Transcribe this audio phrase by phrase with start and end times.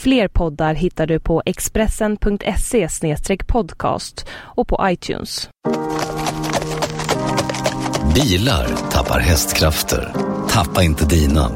[0.00, 2.88] Fler poddar hittar du på expressen.se
[3.46, 5.48] podcast och på iTunes.
[8.14, 10.12] Bilar tappar hästkrafter.
[10.48, 11.50] Tappa inte dina.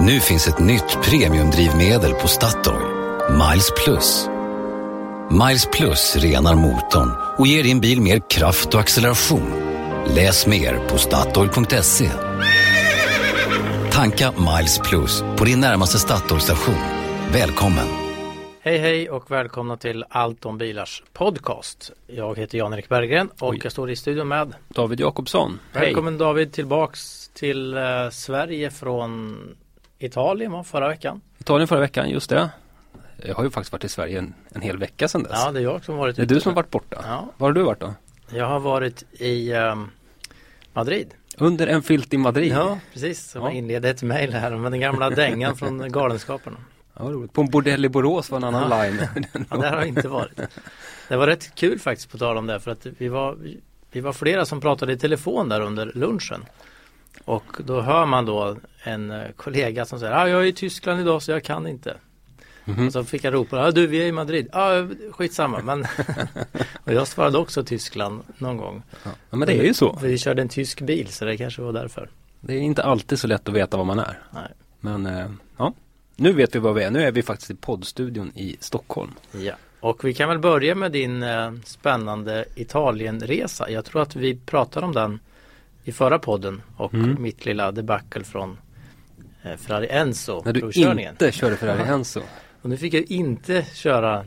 [0.00, 2.86] Nu finns ett nytt premiumdrivmedel på Statoil.
[3.30, 4.26] Miles Plus.
[5.30, 9.52] Miles Plus renar motorn och ger din bil mer kraft och acceleration.
[10.06, 12.10] Läs mer på Statoil.se.
[13.92, 16.99] Tanka Miles Plus på din närmaste Statoil-station.
[17.32, 17.86] Välkommen!
[18.60, 21.92] Hej hej och välkomna till Allt om bilars podcast.
[22.06, 23.60] Jag heter Jan-Erik Berggren och Oj.
[23.62, 25.58] jag står i studion med David Jakobsson.
[25.72, 29.38] Välkommen David tillbaks till eh, Sverige från
[29.98, 31.20] Italien va, förra veckan.
[31.38, 32.50] Italien förra veckan, just det.
[33.26, 35.32] Jag har ju faktiskt varit i Sverige en, en hel vecka sedan dess.
[35.44, 36.34] Ja det är jag som varit det är ute.
[36.34, 37.04] du som har varit borta.
[37.06, 37.94] Ja, Var har du varit då?
[38.32, 39.90] jag har varit i ehm,
[40.72, 41.14] Madrid.
[41.36, 42.52] Under en filt i Madrid.
[42.52, 43.50] Ja precis, som Ja.
[43.50, 46.56] inledde ett mejl här med den gamla dängan från Galenskaparna.
[47.02, 47.32] Ja, roligt.
[47.32, 48.82] På en bordell i Borås var en annan Ja.
[48.82, 49.00] line.
[49.50, 50.40] Ja, där har jag inte varit.
[51.08, 53.36] Det var rätt kul faktiskt på tal om det för att vi var,
[53.90, 56.44] vi var flera som pratade i telefon där under lunchen.
[57.24, 61.00] Och då hör man då en eh, kollega som säger ah, jag är i Tyskland
[61.00, 61.96] idag så jag kan inte.
[62.64, 62.86] Mhm.
[62.86, 64.48] Och så fick jag ropa, ah, du vi är i Madrid.
[64.52, 65.60] Ah, skitsamma.
[65.62, 65.86] Men
[66.84, 68.82] och jag svarade också Tyskland någon gång.
[69.04, 69.98] Ja, men det är ju så.
[70.02, 72.10] Vi körde en tysk bil så det kanske var därför.
[72.40, 74.18] Det är inte alltid så lätt att veta var man är.
[74.30, 74.52] Nej.
[74.80, 75.26] Men eh,
[76.20, 76.90] nu vet vi var vi är.
[76.90, 79.10] Nu är vi faktiskt i poddstudion i Stockholm.
[79.32, 79.52] Ja.
[79.80, 83.70] Och vi kan väl börja med din eh, spännande Italienresa.
[83.70, 85.20] Jag tror att vi pratade om den
[85.84, 87.22] i förra podden och Mm.
[87.22, 88.58] mitt lilla debacle från
[89.42, 90.60] eh, Ferrari Enzo När du
[91.08, 92.20] inte körde Ferrari Enzo.
[92.62, 94.24] Och nu fick jag inte köra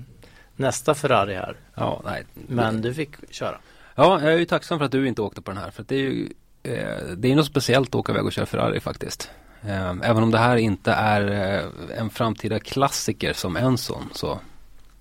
[0.56, 1.56] nästa Ferrari här.
[1.76, 2.24] Ja, nej.
[2.34, 3.58] Men du fick köra.
[3.96, 5.72] Ja, jag är ju tacksam för att du inte åkte på den här.
[5.72, 6.30] För att det är ju
[6.64, 6.74] eh,
[7.18, 9.30] Det är något speciellt att åka iväg och köra Ferrari faktiskt.
[9.68, 14.40] Eh, även om det här inte är eh, en framtida klassiker som Enzon så,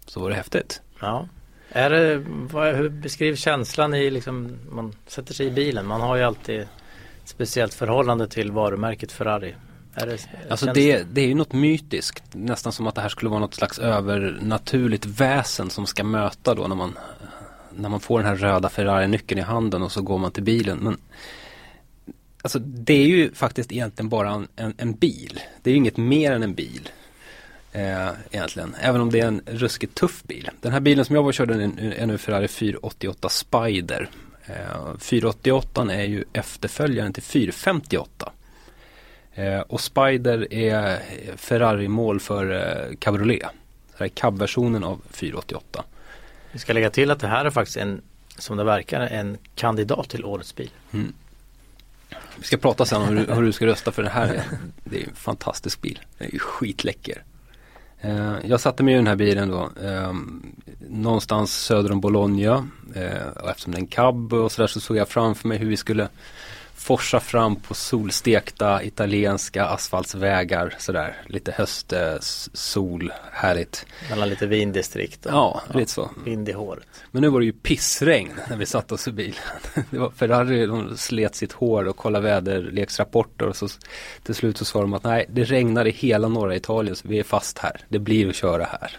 [0.07, 0.81] så var det häftigt.
[1.01, 1.29] Ja.
[1.69, 5.87] Är det, vad, hur beskriv känslan i liksom, man sätter sig i bilen.
[5.87, 6.69] Man har ju alltid ett
[7.25, 9.55] speciellt förhållande till varumärket Ferrari.
[9.95, 10.19] Är det,
[10.51, 12.25] Alltså det, det är ju något mytiskt.
[12.33, 16.67] Nästan som att det här skulle vara något slags övernaturligt väsen som ska möta då
[16.67, 16.99] när man
[17.77, 20.79] när man får den här röda Ferrari-nyckeln i handen och så går man till bilen.
[20.79, 20.97] Men
[22.43, 25.41] Alltså det är ju faktiskt egentligen bara en, en, en bil.
[25.63, 26.89] Det är ju inget mer än en bil.
[27.73, 28.77] Eh, egentligen.
[28.81, 30.51] Även om det är en ruskigt tuff bil.
[30.61, 34.09] Den här bilen som jag var och körde är nu- Ferrari 488 Spider.
[34.47, 38.33] Eh, 488 är ju efterföljaren till 458.
[39.35, 40.99] Eh, och Spider är
[41.37, 42.51] Ferrari-mål för
[42.91, 43.49] eh, Cabriolet.
[43.93, 45.85] Så det är cab-versionen av 488.
[46.53, 48.01] Vi ska lägga till att det här är faktiskt en,
[48.39, 50.71] som det verkar, en kandidat till årets bil.
[52.43, 54.43] Vi ska prata sen om hur, hur du ska rösta för det här.
[54.85, 56.01] Det är en fantastisk bil.
[56.19, 57.23] Den är ju skitläcker.
[58.01, 60.13] Eh, jag satte mig i den här bilen då eh,
[60.89, 62.69] någonstans söder om Bologna.
[62.95, 65.67] Eh, och eftersom det är en cab och sådär så såg jag framför mig hur
[65.67, 66.09] vi skulle
[66.83, 71.17] forsa fram på solstekta italienska asfaltsvägar sådär.
[71.27, 73.87] Lite höstsol, härligt.
[74.11, 76.11] Mellan lite vindistrikt och Ja, lite så.
[76.25, 76.87] vind i håret.
[77.11, 79.35] Men nu var det ju pissregn när vi satte oss i bilen.
[79.91, 83.69] Det var Ferrari, de slet sitt hår och kollade väderleksrapporter och så
[84.23, 87.19] till slut så sa de att nej, det regnar i hela norra Italien så vi
[87.19, 87.81] är fast här.
[87.89, 88.99] Det blir att köra här.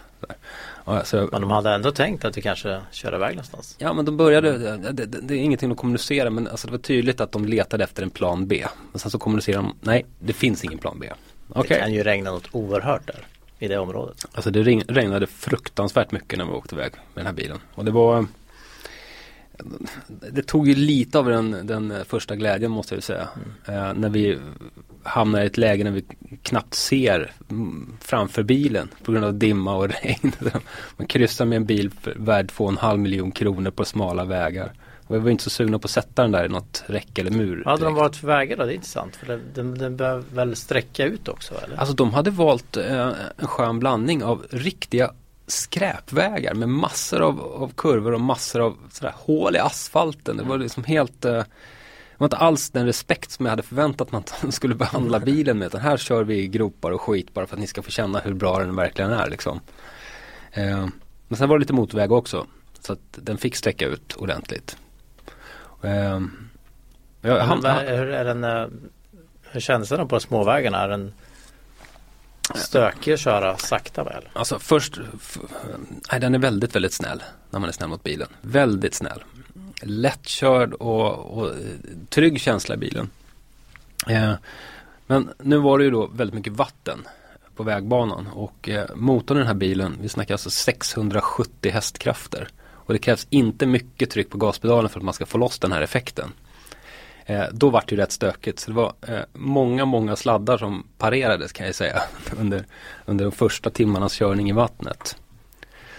[0.84, 0.98] Så där.
[0.98, 3.76] Ja, så, Men de hade ändå tänkt att vi kanske kör iväg någonstans.
[3.78, 6.78] ja men de började, det, det, det är ingenting att kommunicera men alltså det var
[6.78, 8.64] tydligt att de letade efter en plan B.
[8.92, 11.10] Men sen så kommunicerade de, nej det finns ingen plan B.
[11.48, 11.68] Okej.
[11.68, 13.26] Det kan ju regna något oerhört där
[13.58, 14.26] i det området.
[14.32, 17.58] Alltså det regn- regnade fruktansvärt mycket när vi åkte iväg med den här bilen.
[17.74, 18.26] Och det var
[20.32, 23.28] Det tog ju lite av den, den första glädjen måste jag säga.
[23.66, 24.38] Eh, när vi
[25.02, 26.04] hamnar i ett läge när vi
[26.42, 30.32] knappt ser mm, framför bilen på grund av dimma och regn.
[30.96, 34.72] Man kryssar med en bil värd 2,5 miljon kronor på smala vägar.
[35.06, 37.30] Och vi var inte så sugna på att sätta den där i något räcke eller
[37.30, 37.62] mur.
[37.64, 38.64] Vad hade de varit för vägar då?
[38.64, 39.16] Det är intressant.
[39.16, 41.76] För den, den, bör väl sträcka ut också eller?
[41.76, 45.10] Alltså de hade valt eh, en skön blandning av riktiga
[45.46, 50.36] skräpvägar med massor av, av kurvor och massor av sådär, hål i asfalten.
[50.36, 54.12] Det var liksom helt eh, Det var inte alls den respekt som jag hade förväntat
[54.12, 55.66] mig att de skulle behandla bilen med.
[55.66, 58.18] Utan här kör vi i gropar och skit bara för att ni ska få känna
[58.18, 59.60] hur bra den verkligen är liksom.
[60.52, 60.86] Eh,
[61.28, 62.46] men sen var det lite motorväg också.
[62.80, 64.76] Så att den fick sträcka ut ordentligt.
[65.82, 66.30] Ehm,
[67.20, 68.66] jag, han, han, hur, är den, eh,
[69.42, 70.78] hur känns den på småvägarna?
[70.78, 71.12] Är den
[72.54, 74.28] stökig att köra sakta väl?
[74.32, 75.00] alltså först,
[76.12, 78.28] nej, den är väldigt, väldigt snäll när man är snäll mot bilen.
[78.40, 79.24] Väldigt snäll.
[79.82, 81.52] Lättkörd och, och
[82.08, 83.10] trygg känsla i bilen.
[84.08, 84.32] Eh,
[85.06, 86.98] men nu var det ju då väldigt mycket vatten
[87.56, 92.48] på vägbanan och eh, motorn i den här bilen, vi snackar alltså 670 hästkrafter.
[92.62, 95.72] Och det krävs inte mycket tryck på gaspedalen för att man ska få loss den
[95.72, 96.32] här effekten.
[97.26, 98.58] Eh, då var det ju rätt stökigt.
[98.58, 102.02] Så det var eh, många, många sladdar som parerades kan jag säga
[102.40, 102.64] under,
[103.04, 105.16] under de första timmarnas körning i vattnet.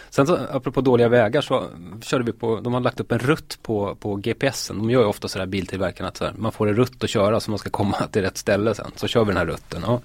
[0.10, 1.68] Sen så, apropå dåliga vägar så
[2.02, 4.78] körde vi på, de har lagt upp en rutt på, på GPSen.
[4.78, 7.40] De gör ju ofta sådär biltillverkarna att så här, man får en rutt att köra
[7.40, 8.92] så man ska komma till rätt ställe sen.
[8.96, 9.82] Så kör vi den här rutten.
[9.86, 10.02] Ja.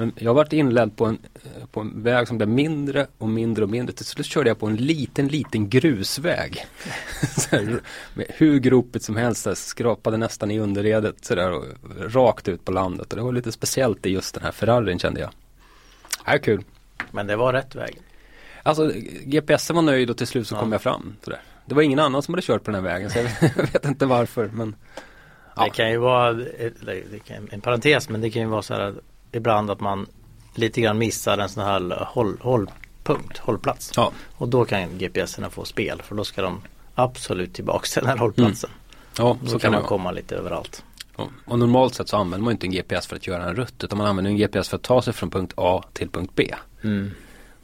[0.00, 3.28] Men jag har varit inledd på en, eh, på en väg som blev mindre och
[3.28, 3.94] mindre och mindre.
[3.94, 6.66] Till slut körde jag på en liten, liten grusväg.
[7.36, 7.80] så här,
[8.14, 11.64] med hur gropigt som helst, så här, skrapade nästan i underredet sådär och
[12.14, 13.12] rakt ut på landet.
[13.12, 15.30] Och det var lite speciellt i just den här Ferrarin kände jag.
[15.30, 16.64] Det här är kul.
[17.10, 17.98] Men det var rätt väg.
[18.62, 18.92] Alltså
[19.24, 20.60] GPSen var nöjd och till slut så Ja.
[20.60, 21.16] kom jag fram.
[21.24, 21.40] Sådär.
[21.66, 23.72] Det var ingen annan som hade kört på den här vägen så jag vet, jag
[23.72, 24.76] vet inte varför men
[25.56, 25.64] Ja.
[25.64, 28.74] Det kan ju vara eller det kan, en parentes men det kan ju vara så
[28.74, 28.94] här att
[29.32, 30.06] ibland att man
[30.54, 33.92] lite grann missar en sån här håll, hållpunkt, hållplats.
[33.96, 36.60] ja, Och då kan GPSerna få spel för då ska de
[36.94, 38.70] absolut tillbaks till den här hållplatsen.
[39.18, 39.88] ja Då så kan man vara.
[39.88, 40.84] komma lite överallt.
[41.16, 41.28] Ja.
[41.46, 43.98] Och normalt sett så använder man inte en GPS för att göra en rutt utan
[43.98, 46.54] man använder en GPS för att ta sig från punkt A till punkt B.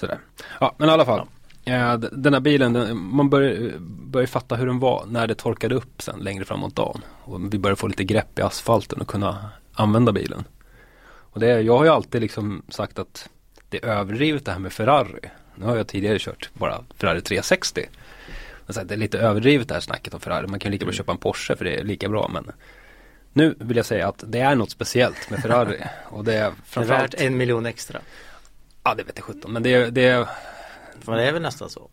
[0.00, 0.18] Sådär.
[0.60, 1.26] Ja men i alla fall.
[1.64, 3.72] Eh, d- den här bilen, den, man börjar,
[4.06, 7.00] börjar fatta hur den var när det torkade upp sen längre framåt dagen.
[7.24, 10.44] Och vi börjar få lite grepp i asfalten och kunna använda bilen.
[11.36, 13.28] Och det, jag har ju alltid liksom sagt att
[13.68, 15.20] det är överdrivet det här med Ferrari.
[15.54, 17.86] Nu har jag tidigare kört bara Ferrari 360.
[18.66, 20.46] Men det är lite överdrivet det här snacket om Ferrari.
[20.46, 22.30] Man kan lika bra köpa en Porsche för det är lika bra.
[22.32, 22.52] Men
[23.32, 25.80] nu vill jag säga att det är något speciellt med Ferrari.
[26.04, 28.00] och det är Det är framförallt, värt en miljon extra.
[28.84, 29.52] ja det vet jag sjutton.
[29.52, 30.28] Men det är, det är
[31.04, 31.88] Men det är väl nästan så.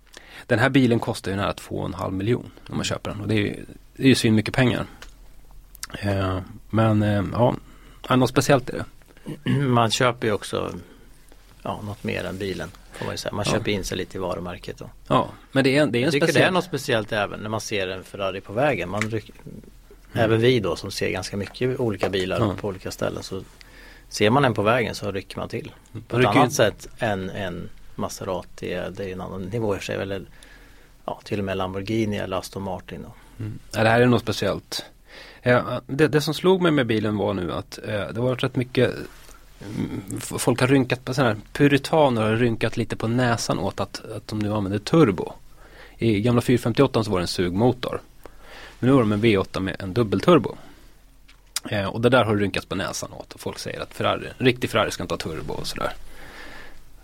[0.48, 3.40] Den här bilen kostar ju nära 2,5 miljon om man köper den och det är
[3.40, 4.86] ju, det är ju svin mycket pengar.
[6.00, 7.56] Eh, men eh, ja,
[8.16, 8.86] något speciellt är det.
[9.68, 10.74] Man köper ju också
[11.62, 12.72] ja, något mer än bilen.
[12.92, 13.32] Får man ju säga.
[13.34, 13.52] Man Ja.
[13.54, 14.78] köper in sig lite i varumärket.
[14.78, 14.90] Då.
[15.08, 16.54] Ja, men det är, det är en Jag tycker det är speciell.
[16.54, 18.90] något speciellt även när man ser en Ferrari på vägen.
[18.90, 19.32] Man ryck,
[20.16, 20.26] Mm.
[20.26, 22.56] Även vi då som ser ganska mycket olika bilar Ja.
[22.62, 23.24] på olika ställen.
[23.24, 23.44] Så
[24.10, 25.72] ser man en på vägen så rycker man till.
[25.92, 28.68] På ett rycker annat ju- sätt än en Maserati.
[28.92, 29.96] Det är en annan nivå i sig.
[29.96, 30.26] Eller
[31.06, 33.02] ja, till och med Lamborghini eller Aston Martin.
[33.04, 33.14] Då.
[33.72, 34.86] Ja, det här är något speciellt.
[35.42, 38.56] Eh, det, det som slog mig med bilen var nu att eh, det var rätt
[38.56, 38.96] mycket
[39.76, 44.02] mm, Folk har rynkat på sådana här puritaner har rynkat lite på näsan åt att,
[44.16, 45.34] att de nu använder turbo.
[45.98, 48.02] I gamla 458 så var det en sugmotor.
[48.80, 50.56] Men nu har de en V8 med en dubbelturbo.
[51.70, 54.46] Eh, och det där har rynkats på näsan åt och folk säger att Ferrari, en
[54.46, 55.94] riktig Ferrari ska inte ha turbo och sådär.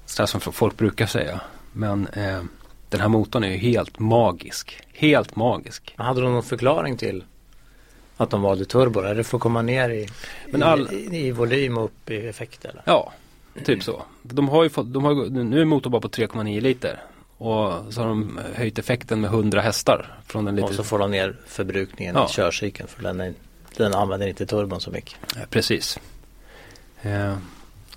[0.06, 1.42] Sådär som folk brukar säga.
[1.74, 2.44] Men eh,
[2.90, 4.82] den här motorn är ju helt magisk.
[4.94, 5.94] Helt magisk.
[5.98, 7.24] Men Hade de någon förklaring till
[8.24, 9.00] att de valde turbo?
[9.00, 10.08] Är det för att komma ner i,
[10.52, 12.66] Men all- i, i, volym och upp i effekt?
[12.66, 12.82] Eller?
[12.86, 13.14] Ja,
[13.66, 14.02] typ så.
[14.22, 17.00] De har ju fått, de har, nu är motorn bara på 3,9 liter.
[17.38, 20.18] Och så har de höjt effekten med 100 hästar.
[20.26, 22.26] Från den lite, Och så får de ner förbrukningen Ja.
[22.30, 23.34] i körcykeln för den, är,
[23.78, 25.16] den använder inte turbon så mycket.
[25.36, 26.00] Ja, Precis.
[27.02, 27.36] Eh,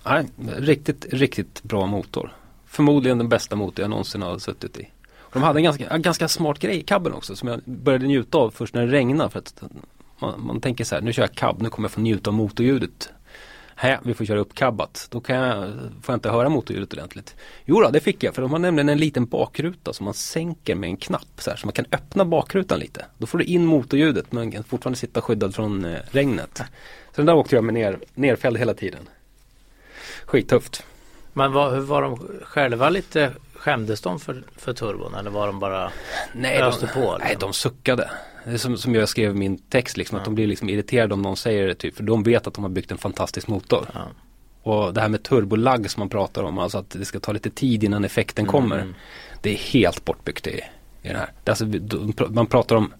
[0.05, 0.26] nej,
[0.59, 2.33] riktigt, riktigt bra motor.
[2.67, 4.88] Förmodligen den bästa motor jag någonsin har suttit i.
[5.19, 8.07] Och de hade en ganska, en ganska smart grej i cabben också som jag började
[8.07, 9.31] njuta av först när det regnade.
[9.31, 9.62] För att
[10.23, 12.35] man, man tänker så här, nu kör jag cab, nu kommer jag få njuta av
[12.35, 13.12] motorljudet.
[13.76, 15.09] Hä, vi får köra upp cabbat.
[15.11, 15.69] Då kan jag,
[16.02, 17.37] får jag inte höra motorljudet ordentligt.
[17.64, 20.75] Jo då, det fick jag för de har nämligen en liten bakruta som man sänker
[20.75, 23.05] med en knapp så här så man kan öppna bakrutan lite.
[23.19, 26.62] Då får du in motorljudet men kan fortfarande sitta skyddad från eh, regnet.
[27.11, 29.09] Så den där åkte jag med ner, nerfälld hela tiden.
[30.25, 30.85] Skittufft.
[31.33, 35.59] Men var, hur var de själva lite Skämdes de för, för turbon eller var de
[35.59, 35.93] bara
[36.33, 37.19] Nej, Öste de, på, liksom.
[37.21, 38.11] nej, de suckade.
[38.57, 41.37] Som, som jag skrev i min text liksom, att de blir liksom irriterade om någon
[41.37, 41.97] säger det typ.
[41.97, 43.87] För de vet att de har byggt en fantastisk motor.
[44.63, 47.51] Och det här med turbolag som man pratar om, alltså att det ska ta lite
[47.51, 48.79] tid innan effekten kommer.
[48.79, 48.95] Mm.
[49.41, 50.61] Det är helt bortbyggt i,
[51.03, 51.33] i den här.
[51.45, 51.67] Alltså,
[52.29, 52.95] man pratar om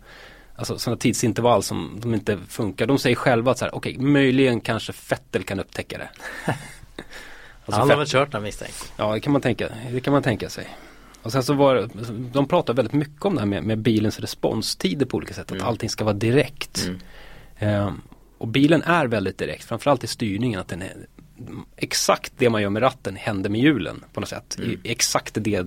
[0.55, 2.87] alltså, sådana tidsintervall som de inte funkar.
[2.87, 6.09] De säger själva att så här, okej, möjligen kanske Fettel kan upptäcka det.
[7.65, 8.93] Alltså, Han har väl kört den misstänkt.
[8.97, 10.69] Ja, det kan man tänka, det kan man tänka sig.
[11.23, 11.89] Och sen så var
[12.33, 15.45] de pratar väldigt mycket om det här med, med bilens responstider på olika sätt.
[15.45, 15.67] Att Mm.
[15.67, 16.85] allting ska vara direkt.
[16.87, 16.99] Mm.
[17.59, 18.01] Ehm,
[18.39, 20.61] och bilen är väldigt direkt, framförallt i styrningen.
[20.61, 20.93] Att den är,
[21.77, 24.57] exakt det man gör med ratten händer med hjulen på något sätt.
[24.59, 24.71] Mm.
[24.71, 25.67] I, exakt det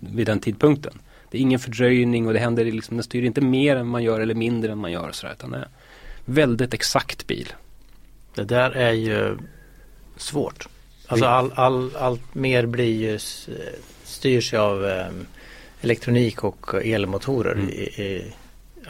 [0.00, 0.98] vid den tidpunkten.
[1.30, 4.20] Det är ingen fördröjning och det händer liksom, den styr inte mer än man gör
[4.20, 5.08] eller mindre än man gör.
[5.08, 5.68] Och sådär, utan det är
[6.24, 7.52] väldigt exakt bil.
[8.34, 9.38] Det där är ju
[10.16, 10.68] svårt.
[11.06, 13.18] Alltså all, all, allt mer blir ju
[14.22, 15.06] styrs ju av eh,
[15.80, 17.68] elektronik och elmotorer Mm.
[17.68, 18.32] i, i,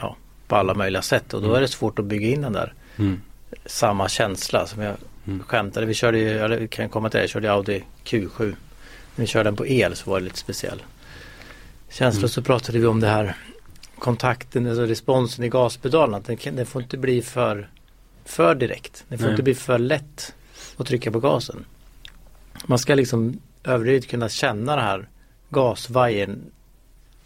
[0.01, 0.15] ja,
[0.47, 3.21] på alla möjliga sätt och då är det svårt att bygga in den där Mm.
[3.65, 4.95] samma känsla som jag
[5.27, 5.43] Mm.
[5.43, 5.85] skämtade.
[5.85, 8.45] Vi körde ju, eller vi kan komma till det, jag körde Audi Q7.
[9.15, 10.83] När vi körde den på el så var det lite speciell.
[11.89, 12.29] Känsla Mm.
[12.29, 13.35] så pratade vi om det här
[13.99, 16.15] kontakten, alltså responsen i gaspedalen.
[16.15, 17.69] Att den, kan- den får inte bli för,
[18.25, 19.03] för direkt.
[19.07, 19.33] Den får Nej.
[19.33, 20.33] inte bli för lätt
[20.77, 21.65] att trycka på gasen.
[22.65, 25.07] Man ska liksom överdrivet kunna känna det här
[25.53, 26.39] gasvajern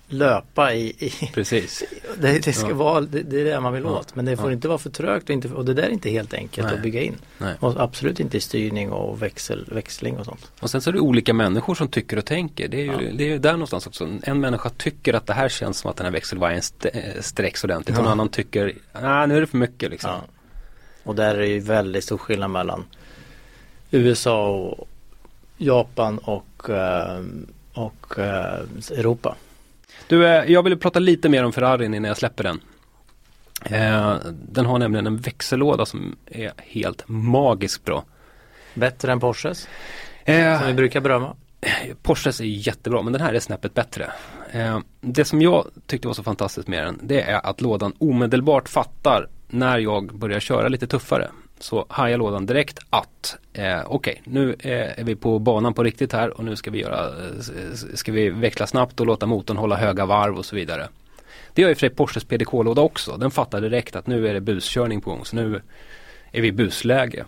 [0.10, 1.84] löpa i, i Precis.
[2.22, 2.76] det, det ska Ja.
[2.76, 3.90] vara, det, det är det man vill Ja.
[4.00, 4.16] åt.
[4.16, 4.54] Men det får Ja.
[4.54, 6.76] inte vara för trögt och, inte, och det där är inte helt enkelt Nej.
[6.76, 7.16] att bygga in.
[7.38, 7.56] Nej.
[7.60, 10.52] Och absolut inte i styrning och växel, växling och sånt.
[10.60, 12.68] Och sen så är det olika människor som tycker och tänker.
[12.68, 13.12] Det är ju, Ja.
[13.14, 14.10] det är ju där någonstans också.
[14.24, 17.64] En människa tycker att det här känns som att den här växelvajern st- eh, sträcks
[17.64, 17.98] ordentligt.
[17.98, 18.12] Och en Ja.
[18.12, 20.10] annan tycker, ah, nu är det för mycket liksom.
[20.12, 20.22] Ja.
[21.04, 22.84] Och där är det ju väldigt stor skillnad mellan
[23.92, 24.88] USA och
[25.58, 27.22] Japan och, eh,
[27.78, 28.60] och eh,
[28.92, 29.36] Europa.
[30.08, 32.62] Du, eh, jag ville prata lite mer om Ferrarin innan jag släpper den.
[33.66, 38.04] Eh, den har nämligen en växellåda som är helt magiskt bra.
[38.74, 39.68] Bättre än Porsches,
[40.26, 41.36] som vi brukar berömma.
[42.02, 44.12] Porsches är jättebra men den här är snäppet bättre.
[45.02, 49.28] Det som jag tyckte var så fantastiskt med den det är att lådan omedelbart fattar
[49.48, 51.30] när jag börjar köra lite tuffare.
[51.60, 56.14] Så hajar lådan direkt att eh, okej nu eh, är vi på banan på riktigt
[56.14, 59.76] här och nu ska vi, göra, eh, ska vi växla snabbt och låta motorn hålla
[59.76, 60.88] höga varv och så vidare.
[61.54, 63.18] Det gör i och för sig Porsches PDK-låda också.
[63.18, 65.62] Den fattar direkt att nu är det buskörning på gång så nu
[66.32, 67.26] är vi i busläge.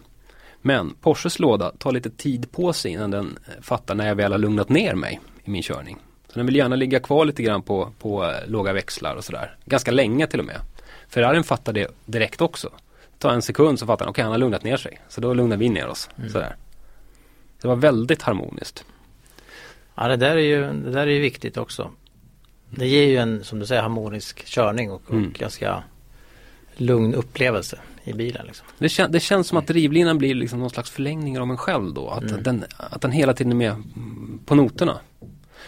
[0.61, 4.31] Men Porsches låda tar lite tid på sig innan den eh, fattar när jag väl
[4.31, 5.97] har lugnat ner mig i min körning.
[6.27, 9.55] Så den vill gärna ligga kvar lite grann på, på eh, låga växlar och sådär.
[9.65, 10.61] Ganska länge till och med.
[11.07, 12.69] Ferrarin fattar det direkt också.
[13.19, 14.99] Tar en sekund så fattar den, okej han har lugnat ner sig.
[15.09, 16.09] Så då lugnar vi ner oss.
[16.31, 16.55] Sådär.
[17.61, 18.85] Det var väldigt harmoniskt.
[19.95, 21.91] Ja, det där är ju, det där är ju viktigt också.
[22.69, 25.27] Det ger ju en, som du säger, harmonisk körning och, Mm.
[25.27, 25.83] och ganska
[26.77, 28.45] lugn upplevelse i bilen.
[28.45, 28.67] Liksom.
[28.77, 31.93] Det, kän, det känns som att drivlinan blir liksom någon slags förlängning av en själv
[31.93, 32.09] då.
[32.09, 32.43] Att, Mm.
[32.43, 34.99] den, att den hela tiden är med mm, på noterna.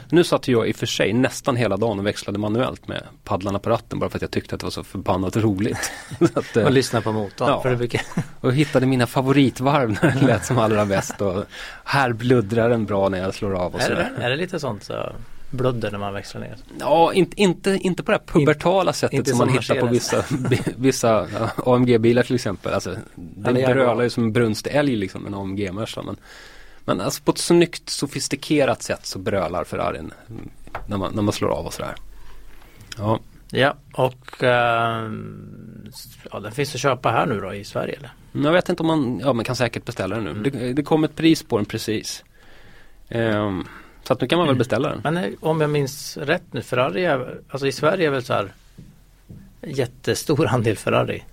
[0.10, 3.60] Nu satt jag i och för sig nästan hela dagen och växlade manuellt med paddlarna
[3.60, 5.91] på ratten bara för att jag tyckte att det var så förbannat roligt.
[6.20, 7.48] Så att, eh, Och lyssna på motorn.
[7.48, 7.62] Ja.
[7.62, 8.01] För det brukar,
[8.41, 11.22] och hittade mina favoritvarv när det lät som allra bäst.
[11.22, 11.46] Och
[11.84, 14.25] här bluddrar den bra när jag slår av och är, det, sådär.
[14.25, 15.12] är det lite sånt så
[15.51, 16.55] bludder när man växlar ner?
[16.79, 20.24] Ja, inte, inte, inte på det här pubertala sättet inte som man hittar på vissa,
[20.77, 22.74] vissa ja, AMG-bilar till exempel.
[22.74, 26.01] Alltså, den brölar ju som en brunstig älg liksom, en AMG-Merca.
[26.03, 26.17] Men,
[26.85, 30.50] men alltså på ett snyggt sofistikerat sätt så brölar Ferrarin mm,
[30.88, 31.95] när man, när man slår av och sådär.
[32.97, 33.19] Ja,
[33.53, 35.91] Ja, och ehm,
[36.31, 38.11] ja, den finns att köpa här nu då i Sverige eller?
[38.31, 40.31] jag vet inte om man, ja man kan säkert beställa den nu.
[40.31, 40.43] Mm.
[40.43, 42.23] Det, det kom ett pris på den precis.
[43.09, 43.67] Ehm,
[44.03, 45.01] så att nu kan man väl beställa den.
[45.03, 48.33] Men eh, om jag minns rätt nu, Ferrari är, alltså i Sverige är väl så
[48.33, 48.53] här
[49.61, 51.23] jättestor andel Ferrari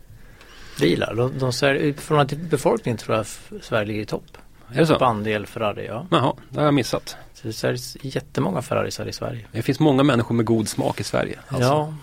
[0.81, 1.15] bilar.
[1.15, 3.27] De, de från befolkningen tror jag
[3.63, 4.39] Sverige ligger i topp.
[4.73, 4.97] Är det så?
[5.05, 6.07] andel Ferrari, ja.
[6.11, 7.17] Jaha, det har jag missat.
[7.35, 9.45] Så det säljs jättemånga Ferraris här i Sverige.
[9.53, 11.39] Det finns många människor med god smak i Sverige.
[11.49, 11.65] Alltså.
[11.69, 11.95] Ja,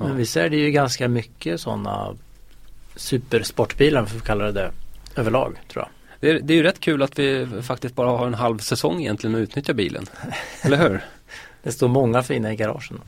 [0.00, 2.14] men vi säljer ju ganska mycket sådana
[2.96, 4.70] supersportbilar, om vi får kalla det det,
[5.20, 5.88] överlag tror jag.
[6.20, 9.00] Det är, det är ju rätt kul att vi faktiskt bara har en halv säsong
[9.00, 10.06] egentligen att utnyttja bilen.
[10.62, 11.04] Eller hur?
[11.62, 13.00] Det står många fina i garagen.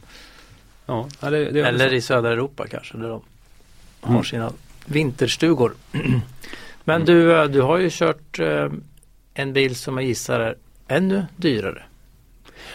[0.87, 1.95] Ja, ja, det, det Eller så.
[1.95, 3.23] i södra Europa kanske, där de
[4.01, 4.25] har Mm.
[4.25, 4.53] sina
[4.87, 5.75] vinterstugor.
[6.85, 7.07] Men Mm.
[7.07, 8.69] du, eh, du har ju kört eh,
[9.35, 10.57] en bil som jag gissar är
[10.89, 11.83] ännu dyrare.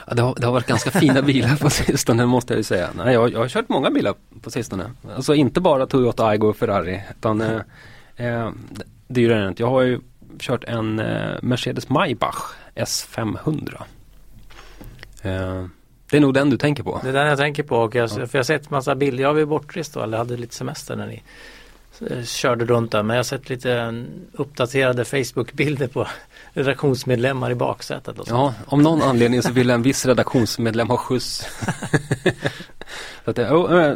[0.08, 2.90] Ja, det, har, det har varit ganska fina bilar på sistone måste jag ju säga.
[2.96, 4.92] Nej, jag, jag har kört många bilar på sistone.
[5.16, 7.02] Alltså inte bara Toyota Aygo och Ferrari.
[7.18, 7.62] Utan eh,
[8.16, 8.52] eh,
[9.08, 10.00] dyrare än Jag har ju
[10.40, 13.82] kört en eh, Mercedes Maybach S500.
[15.22, 15.66] Eh,
[16.10, 17.00] det är nog den du tänker på.
[17.04, 17.78] Det är den jag tänker på.
[17.78, 18.08] Och jag, Ja.
[18.08, 19.24] För jag har sett massa bilder.
[19.24, 21.24] Jag var ju bortrest då, eller hade lite semester när ni
[22.26, 23.04] körde runt där.
[23.04, 23.92] Men jag har sett lite eh,
[24.34, 26.08] uppdaterade Facebook-bilder på
[26.54, 28.20] redaktionsmedlemmar i baksätet.
[28.20, 28.34] Och så.
[28.34, 31.48] Ja, om någon anledning så ville en viss redaktionsmedlem ha skjuts.
[33.26, 33.96] så att det, oh, eh,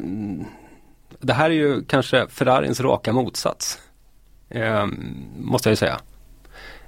[1.20, 3.80] det här är ju kanske Ferrarins raka motsats.
[4.50, 4.86] Eh,
[5.38, 6.00] måste jag ju säga.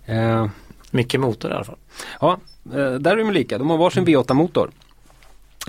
[0.06, 0.48] Eh,
[0.92, 1.78] Mycket motor i alla fall.
[2.22, 2.40] ja,
[2.74, 3.58] eh, där är de lika.
[3.58, 4.72] De har varsin V8-motor.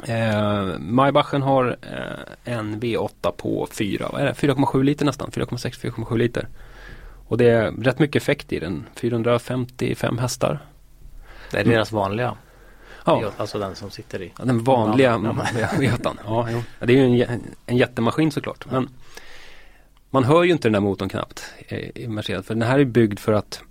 [0.05, 4.33] Eh, Maybachen har eh, en V8 på 4, vad är det?
[4.33, 5.31] 4,7 liter nästan.
[5.31, 6.49] 4,6-4,7 liter.
[7.29, 8.87] Och det är rätt mycket effekt i den.
[8.95, 10.59] 455 hästar.
[11.51, 11.75] Det är Mm.
[11.75, 12.37] deras vanliga.
[13.05, 13.33] Ja.
[13.37, 14.33] Alltså den som sitter i.
[14.39, 15.19] Ja, den vanliga Ja.
[15.79, 16.17] V8.
[16.27, 16.51] Ja.
[16.81, 18.67] Ja, det är ju en, en jättemaskin såklart.
[18.71, 18.89] Men
[20.11, 22.47] man hör ju inte den där motorn knappt i i Mercedes.
[22.47, 23.63] För den här är byggd för att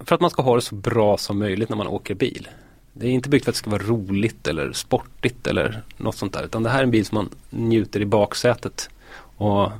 [0.00, 2.48] för att man ska ha det så bra som möjligt när man åker bil.
[2.98, 6.32] Det är inte byggt för att det ska vara roligt eller sportigt eller något sånt
[6.32, 6.44] där.
[6.44, 8.90] Utan det här är en bil som man njuter i baksätet.
[9.36, 9.70] Och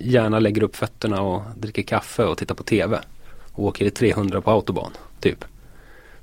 [0.00, 3.00] gärna lägger upp fötterna och dricker kaffe och tittar på TV.
[3.52, 4.90] Och åker i 300 på autobahn,
[5.20, 5.44] typ.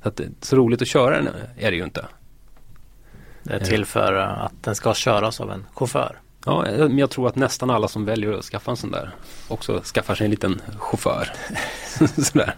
[0.03, 2.05] Så, att, så roligt att köra den är det ju inte.
[3.43, 6.19] Det är till för att den ska köras av en chaufför.
[6.45, 9.11] Ja, men jag tror att nästan alla som väljer att skaffa en sån där
[9.47, 11.29] också skaffar sig en liten chaufför.
[12.21, 12.55] Sådär.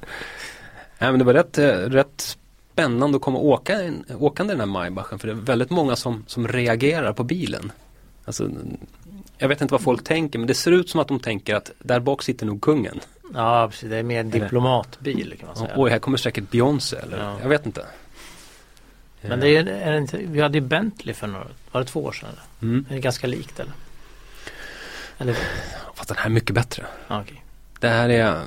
[0.99, 2.37] Nej, men det var rätt, eh, rätt
[2.75, 6.23] spännande att komma och åka, åkande den här Maybachen för det är väldigt många som,
[6.27, 7.71] som reagerar på bilen.
[8.25, 8.49] Alltså,
[9.37, 11.71] jag vet inte vad folk tänker men det ser ut som att de tänker att
[11.79, 12.99] där bak sitter nog kungen.
[13.33, 13.89] Ja, precis.
[13.89, 15.73] Det är mer en diplomatbil kan man säga.
[15.75, 17.37] Oj, här kommer säkert Beyoncé eller Ja.
[17.41, 17.85] jag vet inte.
[19.21, 22.03] Men det är, är det inte, vi hade ju Bentley för några, var det två
[22.03, 22.29] år sedan?
[22.29, 22.71] Eller?
[22.71, 22.85] Mm.
[22.89, 23.73] Är det ganska likt eller?
[25.17, 25.37] Eller?
[25.93, 26.85] Fast den här är mycket bättre.
[27.07, 27.41] Ja, okej.
[27.85, 28.43] Det här är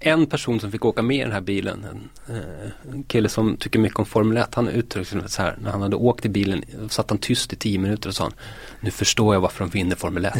[0.00, 1.84] en person som fick åka med i den här bilen.
[1.84, 4.54] En, eh, en kille som tycker mycket om Formel 1.
[4.54, 5.58] Han uttryckte sig så här.
[5.60, 8.30] När han hade åkt i bilen satt han tyst i tio minuter och sa
[8.80, 10.34] Nu förstår jag varför de vinner Formel 1.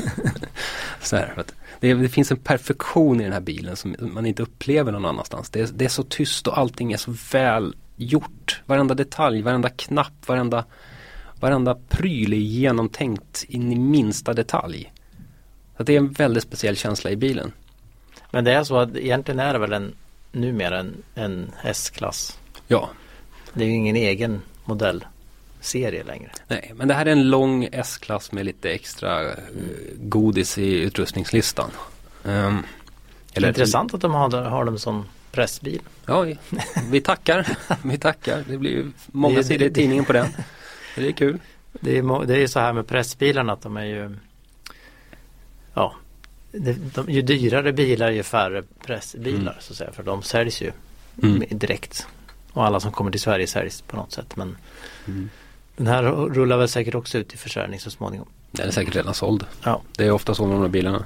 [1.02, 1.44] så här,
[1.80, 5.50] det, det finns en perfektion i den här bilen som man inte upplever någon annanstans.
[5.50, 8.62] Det är, det är så tyst och allting är så väl gjort.
[8.66, 10.64] Varenda detalj, varenda knapp, varenda,
[11.40, 14.91] varenda pryl är genomtänkt in i minsta detalj.
[15.76, 17.52] Så det är en väldigt speciell känsla i bilen.
[18.30, 19.94] Men det är så att egentligen är det väl en
[20.32, 22.38] numera en, en S-klass.
[22.68, 22.90] Ja,
[23.52, 26.30] Det är ju ingen egen modellserie längre.
[26.48, 29.34] nej, men det här är en lång S-klass med lite extra eh,
[29.98, 31.70] godis i utrustningslistan.
[32.24, 32.62] Ehm,
[33.36, 35.80] Intressant att de har, har dem som pressbil.
[36.06, 36.26] Ja,
[36.90, 37.48] vi, tackar.
[37.84, 38.44] Vi tackar.
[38.48, 40.26] Det blir ju många sidor i tidningen på den.
[40.96, 41.38] Det är kul.
[41.72, 44.16] Det är, må- det är ju så här med pressbilarna att de är ju
[45.74, 45.94] Ja
[46.52, 50.72] det, de, Ju dyrare bilar ju färre pressbilar så att säga för de säljs ju
[51.22, 51.44] Mm.
[51.50, 52.06] direkt.
[52.52, 54.56] Och alla som kommer till Sverige säljs på något sätt men
[55.06, 55.30] Mm.
[55.76, 58.28] Den här rullar väl säkert också ut i försäljning så småningom.
[58.50, 59.46] Den är säkert redan såld.
[59.64, 59.82] Ja.
[59.96, 61.04] Det är ofta så med de här bilarna.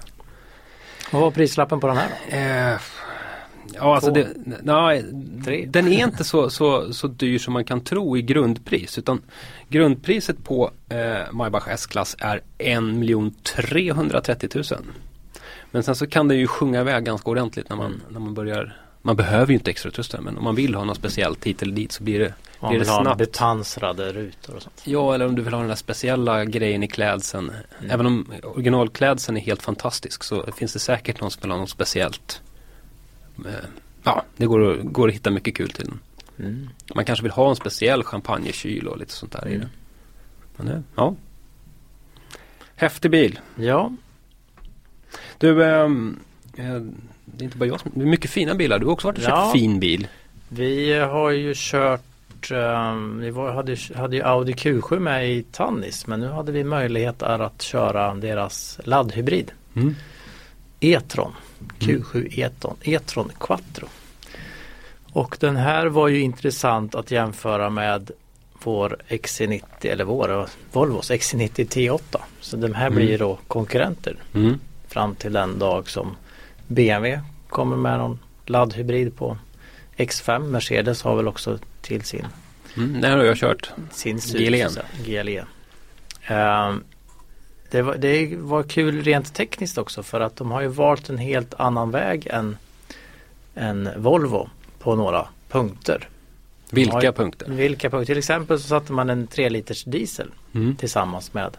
[1.12, 2.36] Vad var prislappen på den här då?
[2.36, 2.80] Eh,
[3.74, 4.28] ja, alltså det,
[4.62, 5.04] nej,
[5.66, 8.98] den är inte så, så, så dyr som man kan tro i grundpris.
[8.98, 9.22] Utan
[9.68, 12.78] grundpriset på eh, Maybach S-klass är 1
[13.42, 14.64] 330 000.
[15.70, 18.00] Men sen så kan det ju sjunga iväg ganska ordentligt när man, Mm.
[18.10, 20.96] när man börjar man behöver ju inte extra utrustning men om man vill ha något
[20.96, 23.18] speciellt hit eller dit så blir det, Om blir det vill ha snabbt.
[23.18, 24.82] bepansrade rutor och sånt.
[24.84, 27.50] Ja, eller om du vill ha den där speciella grejen i klädseln.
[27.78, 27.90] Mm.
[27.90, 31.70] Även om originalklädseln är helt fantastisk så finns det säkert någon som vill ha något
[31.70, 32.42] speciellt.
[33.46, 33.52] Eh,
[34.02, 35.98] Ja, det går, att- går att hitta mycket kul till den.
[36.38, 36.68] Mm.
[36.94, 39.60] Man kanske vill ha en speciell champagnekyl och lite sånt där i Mm.
[39.60, 39.70] den.
[40.56, 41.14] Men det, ja.
[42.76, 43.40] Häftig bil.
[43.56, 43.92] Ja,
[45.38, 46.18] Du, ehm,
[46.56, 46.74] eh,
[47.24, 48.78] det är inte bara jag som, det är mycket fina bilar.
[48.78, 49.50] Du har också varit och köpt Ja.
[49.52, 50.08] fin bil.
[50.48, 56.06] vi har ju kört ehm, Vi var, hade, hade ju Audi Q7 med i Tannis
[56.06, 59.94] men nu hade vi möjlighet att köra deras laddhybrid Mm.
[60.80, 61.32] E-tron
[61.78, 63.88] Q7 E-tron, E-tron Quattro.
[65.12, 68.10] Och den här var ju intressant att jämföra med
[68.62, 72.18] vår XC90 eller vår Volvos XC90 T8.
[72.40, 72.96] Så de här Mm.
[72.96, 74.58] blir då konkurrenter Mm.
[74.88, 76.16] fram till den dag som
[76.66, 79.38] BMW kommer med någon laddhybrid på
[79.96, 80.38] X5.
[80.50, 82.26] Mercedes har väl också till sin
[82.76, 83.00] Mm.
[83.00, 83.70] Den har jag kört.
[83.90, 84.68] sin GLE.
[85.04, 85.44] GLE.
[86.26, 86.84] Ehm,
[87.70, 91.18] det, var, det var kul rent tekniskt också för att de har ju valt en
[91.18, 92.56] helt annan väg än,
[93.54, 94.48] än Volvo
[94.78, 96.08] på några punkter.
[96.70, 97.46] Vilka Ja, punkter?
[97.50, 98.06] Vilka punkter?
[98.06, 100.76] Till exempel så satte man en 3 liters diesel Mm.
[100.76, 101.56] tillsammans med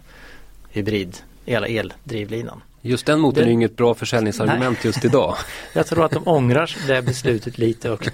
[0.69, 2.61] hybrid, hela eldrivlinan.
[2.81, 5.35] Just den motorn Det- är ju inget bra försäljningsargument just idag.
[5.73, 8.09] Jag tror att de ångrar det beslutet lite och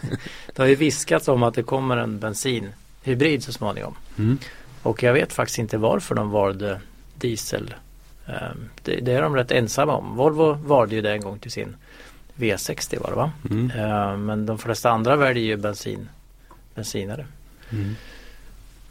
[0.55, 3.95] det har ju viskats om att det kommer en bensinhybrid så småningom.
[4.17, 4.37] Mm.
[4.83, 6.79] Och jag vet faktiskt inte varför de valde
[7.15, 7.73] diesel.
[8.27, 10.15] Ehm, Det, det är de rätt ensamma om.
[10.15, 11.75] Volvo valde ju det en gång till sin
[12.35, 13.31] V60 var det va?
[13.49, 13.71] Mm.
[13.71, 16.09] Ehm, Men de flesta andra väljer ju bensin,
[16.75, 17.25] bensinare.
[17.71, 17.95] Mm.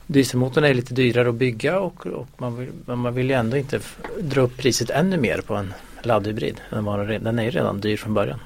[0.06, 3.80] Dieselmotorn är lite dyrare att bygga och, och man, vill, man vill ju ändå inte
[4.20, 6.60] dra upp priset ännu mer på en laddhybrid.
[6.70, 8.40] Den, var, den är ju redan dyr från början.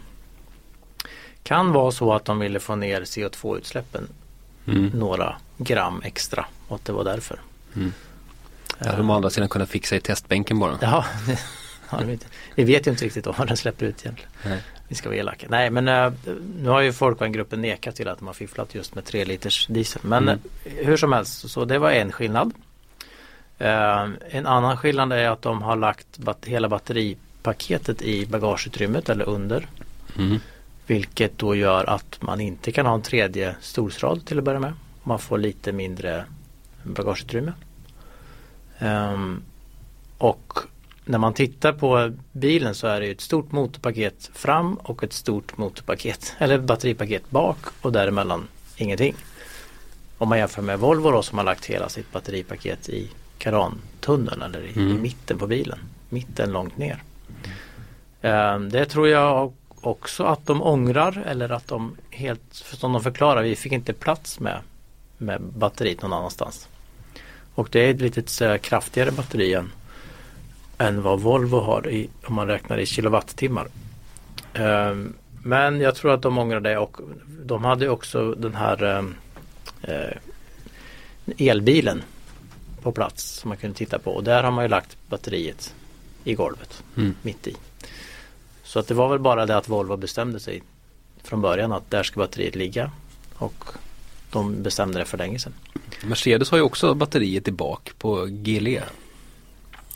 [1.42, 4.08] Kan vara så att de ville få ner CO2-utsläppen
[4.68, 4.86] Mm.
[4.94, 7.40] några gram extra och att det var därför.
[7.76, 7.92] Mm.
[8.78, 10.78] Det hade de å andra sidan kunnat fixa i testbänken bara.
[10.80, 11.38] Ja, det,
[11.86, 12.26] har de inte.
[12.54, 14.30] Vi vet ju inte riktigt vad den släpper ut egentligen.
[14.44, 14.62] Nej.
[14.88, 15.46] Vi ska vara elaka.
[15.50, 16.12] Nej men äh,
[16.58, 20.02] nu har ju Folkvagngruppen nekat till att de har fifflat just med 3 liters diesel.
[20.04, 20.38] Men Mm.
[20.64, 22.52] äh, hur som helst så det var en skillnad.
[23.58, 29.28] Eh, en annan skillnad är att de har lagt bat- hela batteripaketet i bagageutrymmet eller
[29.28, 29.66] under.
[30.18, 30.38] Mm.
[30.86, 34.72] Vilket då gör att man inte kan ha en tredje stolsrad till att börja med.
[35.02, 36.24] Man får lite mindre
[36.82, 37.52] bagageutrymme.
[38.78, 39.42] Ehm,
[40.18, 40.58] och
[41.04, 45.56] när man tittar på bilen så är det ett stort motorpaket fram och ett stort
[45.56, 49.14] motorpaket eller batteripaket bak och däremellan ingenting.
[50.18, 54.60] Om man jämför med Volvo då som har lagt hela sitt batteripaket i karantunneln eller
[54.62, 55.02] i, i Mm.
[55.02, 55.78] mitten på bilen.
[56.08, 57.02] Mitten långt ner.
[58.22, 63.42] Ehm, det tror jag också att de ångrar eller att de helt, som de förklarar,
[63.42, 64.60] vi fick inte plats med,
[65.18, 66.68] med batteriet någon annanstans.
[67.56, 69.72] Och det är ett lite kraftigare batteri än,
[70.78, 73.68] än vad Volvo har i, om man räknar i kilowattimmar.
[74.54, 76.96] Ehm, men jag tror att de ångrar det och
[77.44, 79.14] de hade också den här ehm,
[79.82, 80.16] eh,
[81.38, 82.02] elbilen
[82.82, 85.74] på plats som man kunde titta på och där har man ju lagt batteriet
[86.24, 87.14] i golvet Mm.
[87.22, 87.56] mitt i.
[88.62, 90.62] Så att det var väl bara det att Volvo bestämde sig
[91.22, 92.90] från början att där ska batteriet ligga
[93.34, 93.64] och
[94.30, 95.52] de bestämde det för länge sedan.
[96.04, 98.82] Mercedes har ju också batteriet i bak på GLE.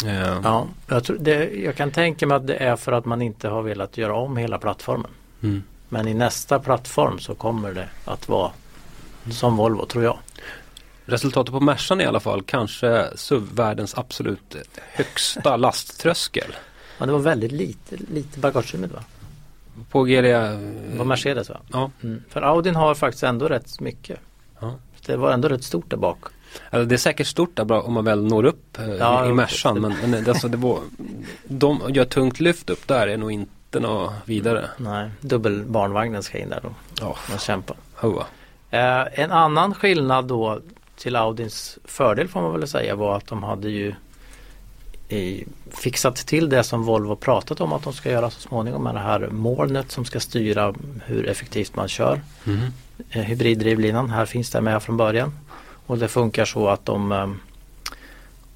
[0.06, 3.22] Eh, Ja, jag, tror det, jag kan tänka mig att det är för att man
[3.22, 5.10] inte har velat göra om hela plattformen.
[5.42, 5.62] Mm.
[5.88, 8.50] Men i nästa plattform så kommer det att vara
[9.30, 10.18] som Volvo tror jag.
[11.04, 14.56] Resultatet på Mercan i alla fall kanske SUV-världens absolut
[14.92, 16.56] högsta lasttröskel.
[16.98, 19.04] Men det var väldigt lite, lite bagageutrymme va?
[19.90, 20.58] På GLE.
[20.96, 21.56] Var Mercedes va?
[21.72, 21.90] Ja.
[22.02, 22.22] Mm.
[22.28, 24.20] För Audin har faktiskt ändå rätt mycket.
[24.60, 24.74] Ja.
[25.06, 26.18] Det var ändå rätt stort där bak.
[26.70, 29.32] Alltså det är säkert stort där bra om man väl når upp eh, Ja, i,
[29.32, 30.80] Mercan men, men alltså det var,
[31.44, 34.70] de gör tungt lyft upp där är nog inte något vidare.
[34.76, 36.74] Nej, dubbel barnvagnen ska in där då.
[37.00, 37.76] Ja, Man kämpar.
[38.70, 40.60] Eh, en annan skillnad då
[40.96, 43.94] till Audins fördel får man väl säga var att de hade ju
[45.12, 48.94] i, fixat till det som Volvo pratat om att de ska göra så småningom med
[48.94, 52.20] det här molnet som ska styra hur effektivt man kör.
[52.44, 52.66] Mhm.
[53.10, 55.32] Eh, hybriddrivlinan, här finns det med från början.
[55.86, 57.30] Och det funkar så att om, eh,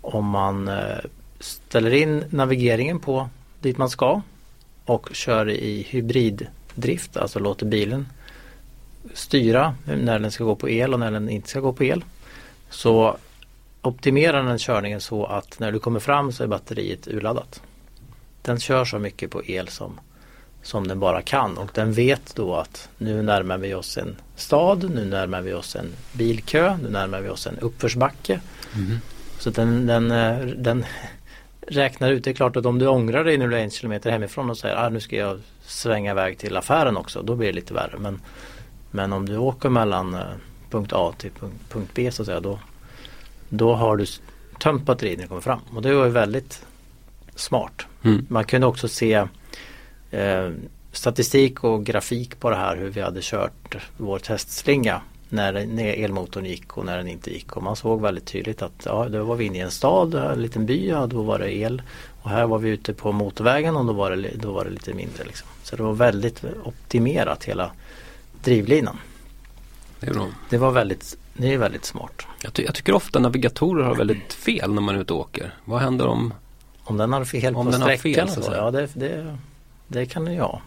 [0.00, 0.98] om man eh,
[1.40, 3.28] ställer in navigeringen på
[3.60, 4.22] dit man ska
[4.84, 8.08] och kör i hybriddrift, alltså låter bilen
[9.14, 12.04] styra när den ska gå på el och när den inte ska gå på el.
[12.70, 13.16] Så
[13.84, 17.62] optimerar den körningen så att när du kommer fram så är batteriet urladdat.
[18.42, 20.00] Den kör så mycket på el som,
[20.62, 24.90] som den bara kan och den vet då att nu närmar vi oss en stad,
[24.94, 28.40] nu närmar vi oss en bilkö, nu närmar vi oss en uppförsbacke.
[29.38, 30.84] Så den, den, eh, den
[31.60, 34.10] räknar ut, det är klart att om du ångrar dig när du är en kilometer
[34.10, 37.54] hemifrån och säger ah, nu ska jag svänga iväg till affären också, då blir det
[37.54, 37.98] lite värre.
[37.98, 38.20] Men,
[38.90, 40.20] men om du åker mellan eh,
[40.70, 42.58] punkt A till punkt, punkt B så att säga, då,
[43.56, 44.06] då har du
[44.60, 45.60] tömt batteriet när du kommer fram.
[45.74, 46.66] Och det var ju väldigt
[47.34, 47.86] smart.
[48.02, 48.26] Mm.
[48.28, 49.14] Man kunde också se
[50.10, 50.50] eh,
[50.92, 56.76] statistik och grafik på det här hur vi hade kört vår testslinga när, elmotorn gick
[56.76, 57.56] och när den inte gick.
[57.56, 60.42] Och man såg väldigt tydligt att ja, då var vi inne i en stad, en
[60.42, 61.82] liten by, ja, då var det el.
[62.22, 64.94] Och här var vi ute på motorvägen och då var det, då var det lite
[64.94, 65.24] mindre.
[65.24, 65.48] Liksom.
[65.62, 67.70] Så det var väldigt optimerat hela
[68.42, 68.98] drivlinan.
[70.00, 70.12] Det.
[70.50, 72.26] Det var väldigt, det är väldigt smart.
[72.42, 75.54] Jag, ty- jag tycker ofta navigatorer har väldigt fel när man är ute och åker.
[75.64, 76.34] Vad händer om
[76.84, 79.36] Om den har fel Om på den sträckan fel, så ja det, det,
[79.88, 80.60] det kan den ju ha.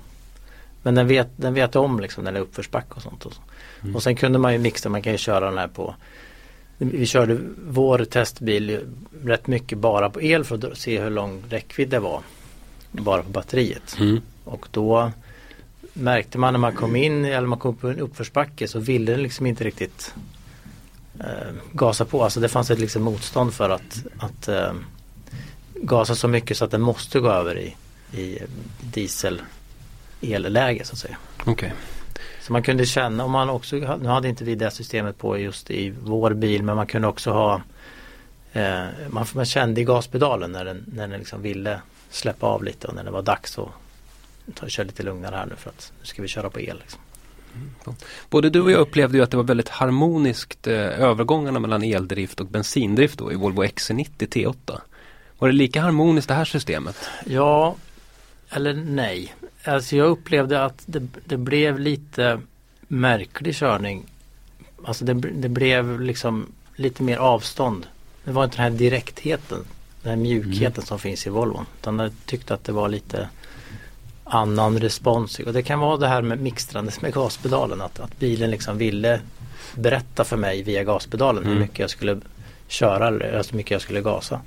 [0.83, 3.25] Men den vet, den vet om liksom när det är uppförsbacke och sånt.
[3.25, 3.41] Och, så.
[3.83, 3.95] Mm.
[3.95, 5.95] och sen kunde man ju mixa, man kan ju köra den här på
[6.77, 8.79] Vi körde vår testbil
[9.23, 12.21] rätt mycket bara på el för att se hur lång räckvidd det var.
[12.91, 13.97] Bara på batteriet.
[13.99, 14.21] Mm.
[14.43, 15.11] Och då
[15.93, 19.11] märkte man när man kom in eller man kom upp på en uppförsbacke så ville
[19.11, 20.13] den liksom inte riktigt
[21.19, 22.23] eh, gasa på.
[22.23, 24.73] Alltså det fanns ett liksom motstånd för att, att eh,
[25.75, 27.75] gasa så mycket så att den måste gå över i,
[28.17, 28.39] i
[28.81, 29.41] diesel
[30.21, 31.17] elläge så att säga.
[31.45, 31.73] Okej.
[32.41, 35.71] Så man kunde känna, om man också, nu hade inte vi det systemet på just
[35.71, 37.61] i vår bil men man kunde också ha
[38.53, 42.87] eh, man, man kände i gaspedalen när den, när den liksom ville släppa av lite
[42.87, 43.67] och när det var dags att
[44.55, 46.77] ta, köra lite lugnare här nu för att nu ska vi köra på el.
[46.77, 47.01] Liksom.
[48.29, 52.39] Både du och jag upplevde ju att det var väldigt harmoniskt eh, övergångarna mellan eldrift
[52.39, 54.79] och bensindrift då i Volvo XC90 T8.
[55.39, 57.09] Var det lika harmoniskt det här systemet?
[57.25, 57.75] Ja,
[58.49, 59.35] eller nej.
[59.63, 62.41] Alltså jag upplevde att det, det blev lite
[62.87, 64.05] märklig körning.
[64.85, 67.87] Alltså det, det blev liksom lite mer avstånd.
[68.23, 69.65] Det var inte den här direktheten.
[70.01, 71.65] den här mjukheten som finns i Volvon.
[71.81, 73.29] Utan jag tyckte att det var lite
[74.29, 75.39] annan respons.
[75.39, 77.81] Och det kan vara det här med mixtrandet med gaspedalen.
[77.81, 79.19] Att, att bilen liksom ville
[79.75, 81.61] berätta för mig via gaspedalen hur Mm.
[81.61, 82.19] mycket jag skulle
[82.67, 84.41] köra eller hur mycket jag skulle gasa.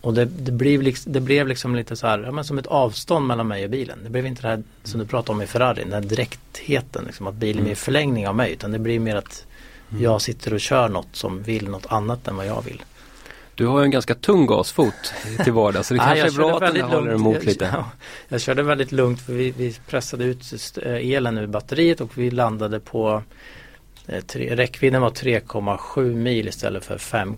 [0.00, 2.66] Och det, det, blev liksom, det blev liksom lite så här, ja, men som ett
[2.66, 3.98] avstånd mellan mig och bilen.
[4.04, 7.04] Det blev inte det här som du pratade om i Ferrari, den här direktheten.
[7.06, 8.52] Liksom, att bilen är en förlängning av mig.
[8.52, 9.44] Utan det blir mer att
[9.98, 12.82] jag sitter och kör något som vill något annat än vad jag vill.
[13.54, 14.94] Du har ju en ganska tung gasfot
[15.44, 17.70] till vardags så det kanske jag är bra att den håller emot Jag- lite.
[17.72, 17.90] Ja,
[18.28, 22.30] jag körde väldigt lugnt för vi, vi pressade ut eh, elen ur batteriet och vi
[22.30, 23.22] landade på
[24.06, 27.36] eh, tre, räckvidden var 3,7 mil istället för 5,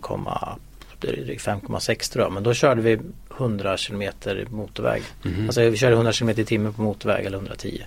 [1.00, 2.32] det är drygt 5,6 tror jag.
[2.32, 2.98] Men då körde vi
[3.36, 5.02] 100 kilometer motorväg.
[5.22, 5.46] Mhm.
[5.46, 7.82] Alltså vi körde 100 kilometer i timmen på motorväg eller 110.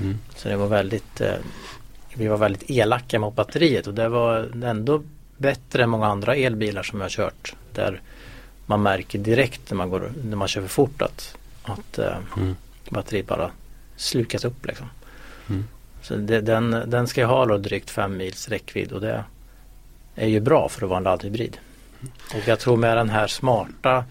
[0.00, 0.18] Mm.
[0.36, 1.32] Så det var väldigt eh,
[2.14, 5.02] Vi var väldigt elaka mot batteriet och det var ändå
[5.42, 7.54] bättre än många andra elbilar som jag har kört.
[7.74, 8.00] Där
[8.66, 12.56] man märker direkt när man, går, när man kör för fort att, att eh, Mm.
[12.90, 13.50] batteriet bara
[13.96, 14.86] slukas upp liksom.
[15.48, 15.64] Mm.
[16.02, 19.24] Så det, den, den ska ha då drygt 5 mils räckvidd och det
[20.14, 21.56] är ju bra för att vara en laddhybrid.
[22.34, 24.04] Och jag tror med den här smarta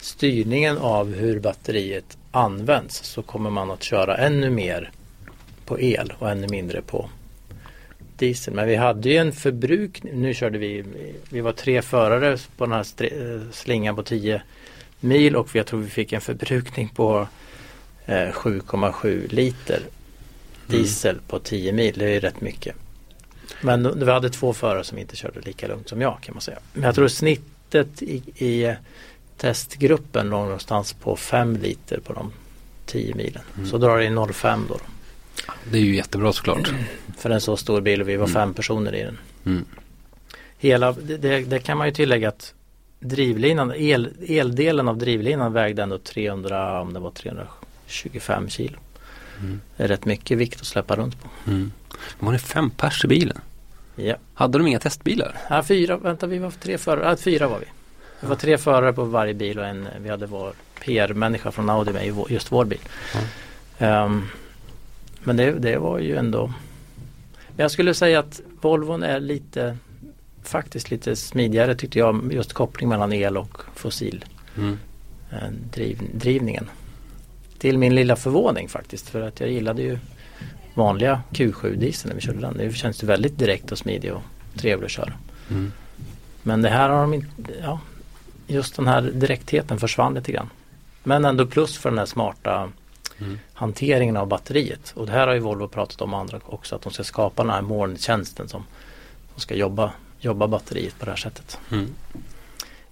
[0.00, 4.90] styrningen av hur batteriet används så kommer man att köra ännu mer
[5.64, 7.08] på el och ännu mindre på
[8.20, 8.54] diesel.
[8.54, 10.84] Men vi hade ju en förbrukning, nu körde vi,
[11.28, 14.42] vi var tre förare på den här eh, slingan på 10
[15.00, 17.28] mil och jag tror vi fick en förbrukning på
[18.06, 19.80] eh, 7,7 liter
[20.66, 21.94] diesel på 10 mil.
[21.98, 22.76] Det är ju rätt mycket.
[23.60, 26.58] Men vi hade två förare som inte körde lika lugnt som jag kan man säga.
[26.72, 28.74] Men jag tror snittet i, i
[29.36, 32.32] testgruppen låg någonstans på 5 liter på de
[32.86, 33.42] 10 milen.
[33.66, 34.78] Så drar det in 0,5 då.
[35.70, 36.72] Det är ju jättebra såklart.
[37.18, 39.18] För en så stor bil och vi var fem personer i den.
[39.46, 39.64] Mm.
[40.58, 42.54] Hela, det, det, det kan man ju tillägga att
[43.00, 48.78] drivlinan, el, eldelen av drivlinan vägde ändå 300, om det var 325 kilo.
[49.40, 49.60] Mm.
[49.76, 51.28] Det är rätt mycket vikt att släppa runt på.
[51.46, 51.72] Mm.
[52.18, 53.38] De har fem pers i bilen.
[53.96, 54.14] Ja.
[54.34, 55.36] Hade de inga testbilar?
[55.50, 57.66] Ja, fyra, vänta vi var tre förare, ja, fyra var vi.
[58.20, 60.52] Det var tre förare på varje bil och en, vi hade vår
[60.84, 62.80] PR-människa från Audi med i vår, just vår bil.
[63.78, 64.28] Ehm,
[65.24, 66.52] men det, det var ju ändå
[67.56, 69.76] Jag skulle säga att Volvon är lite
[70.42, 74.24] faktiskt lite smidigare tyckte jag just koppling mellan el och fossil
[74.56, 74.78] Mm.
[75.30, 76.70] eh, driv, drivningen.
[77.58, 79.98] Till min lilla förvåning faktiskt för att jag gillade ju
[80.74, 82.56] vanliga Q7-dieseln när vi körde den.
[82.56, 84.22] Det känns ju väldigt direkt och smidig och
[84.56, 85.12] trevlig att köra.
[85.50, 85.72] Mm.
[86.42, 87.80] Men det här har de inte, ja,
[88.46, 90.50] just den här direktheten försvann lite grann.
[91.02, 92.68] Men ändå plus för den här smarta
[93.20, 93.38] Mm.
[93.52, 94.92] hanteringen av batteriet.
[94.96, 97.52] Och det här har ju Volvo pratat om andra också att de ska skapa den
[97.52, 98.64] här molntjänsten som,
[99.32, 101.58] som ska jobba, jobba batteriet på det här sättet.
[101.70, 101.94] Mm.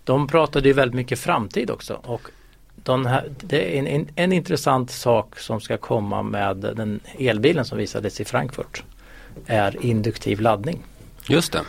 [0.04, 2.30] De pratade ju väldigt mycket framtid också och
[2.86, 7.78] här, det är en, en, en intressant sak som ska komma med den elbilen som
[7.78, 8.82] visades i Frankfurt
[9.46, 10.84] är induktiv laddning.
[11.28, 11.60] Just det.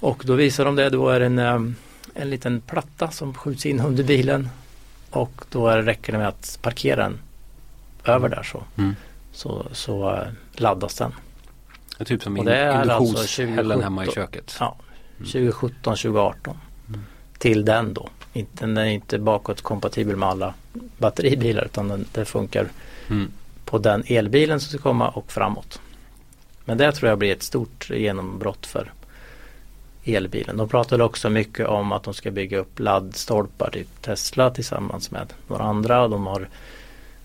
[0.00, 1.76] Och då visar de det, då är det en, em,
[2.14, 4.48] en liten platta som skjuts in under bilen
[5.10, 7.18] och då är det räcker det med att parkera den
[8.10, 8.96] över där så, Mm.
[9.32, 11.14] så, så eh, laddas den.
[11.98, 13.82] Är typ som alltså induktionshällen 2017.
[13.82, 14.56] hemma i köket.
[14.60, 14.76] Ja,
[15.18, 16.58] 2017, 2018
[17.38, 18.08] till den då.
[18.52, 20.54] Den är inte bakåtkompatibel med alla
[20.98, 22.68] batteribilar utan den, det funkar
[23.08, 23.30] Mm.
[23.64, 25.80] på den elbilen som ska komma och framåt.
[26.64, 28.92] Men det tror jag blir ett stort genombrott för
[30.04, 30.56] elbilen.
[30.56, 35.32] De pratade också mycket om att de ska bygga upp laddstolpar i Tesla tillsammans med
[35.48, 36.08] några andra.
[36.08, 36.48] De har,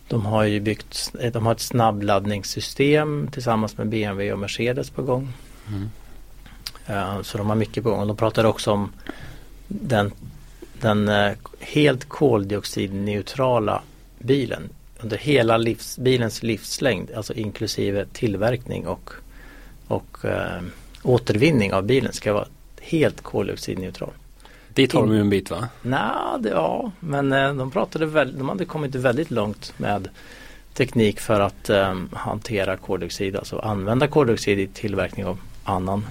[0.07, 5.33] de har ju byggt de har ett snabbladdningssystem tillsammans med BMW och Mercedes på gång.
[5.67, 5.89] Mm.
[6.85, 8.07] Eh, Så de har mycket på gång.
[8.07, 8.91] De pratade också om
[9.67, 10.11] den,
[10.81, 13.81] den eh, helt koldioxidneutrala
[14.19, 19.11] bilen under hela livs, bilens livslängd, alltså inklusive tillverkning och,
[19.87, 20.61] och eh,
[21.03, 22.47] återvinning av bilen ska vara
[22.81, 24.11] helt koldioxidneutral.
[24.75, 25.67] Dit har de ju en bit va?
[26.39, 30.09] Det, ja, men eh, de pratade väl, de hade kommit väldigt långt med
[30.73, 36.05] teknik för att eh, hantera koldioxid, alltså använda koldioxid i tillverkning av annan,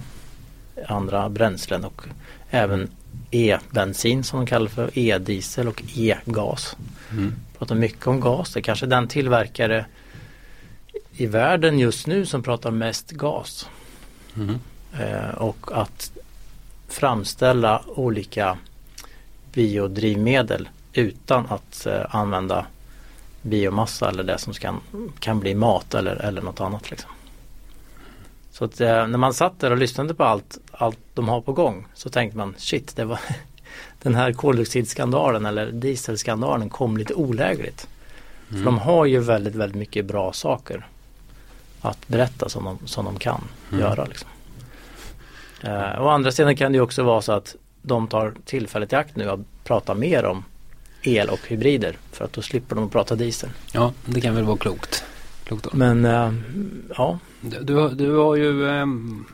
[0.88, 2.02] andra bränslen och
[2.50, 2.90] även
[3.30, 6.76] e-bensin som de kallar för e-diesel och e-gas.
[7.12, 7.32] Mm.
[7.58, 9.86] Pratar mycket om gas, det är kanske den tillverkare
[11.12, 13.68] i världen just nu som pratar mest gas.
[14.36, 14.58] Mm.
[15.00, 16.12] Eh, och att
[16.94, 18.58] framställa olika
[19.52, 22.66] biodrivmedel utan att eh, använda
[23.42, 24.80] biomassa eller det som kan,
[25.18, 26.90] kan bli mat eller, eller något annat.
[26.90, 27.10] Liksom.
[28.50, 31.52] Så att, eh, när man satt där och lyssnade på allt, allt de har på
[31.52, 33.20] gång så tänkte man shit, det var,
[34.02, 37.88] den här koldioxidskandalen eller dieselskandalen kom lite olägligt.
[38.48, 40.86] För de har ju väldigt, väldigt mycket bra saker
[41.80, 44.04] att berätta som de, som de kan göra.
[44.04, 44.28] Liksom.
[45.64, 48.96] Eh, å andra sidan kan det ju också vara så att de tar tillfället i
[48.96, 50.44] akt nu att prata mer om
[51.02, 53.50] el och hybrider för att då slipper de att prata diesel.
[53.72, 55.04] Ja, det kan väl vara klokt.
[55.44, 55.70] klokt då.
[55.72, 56.32] Men eh,
[56.96, 59.24] ja, Du, du, har- du har ju ehm,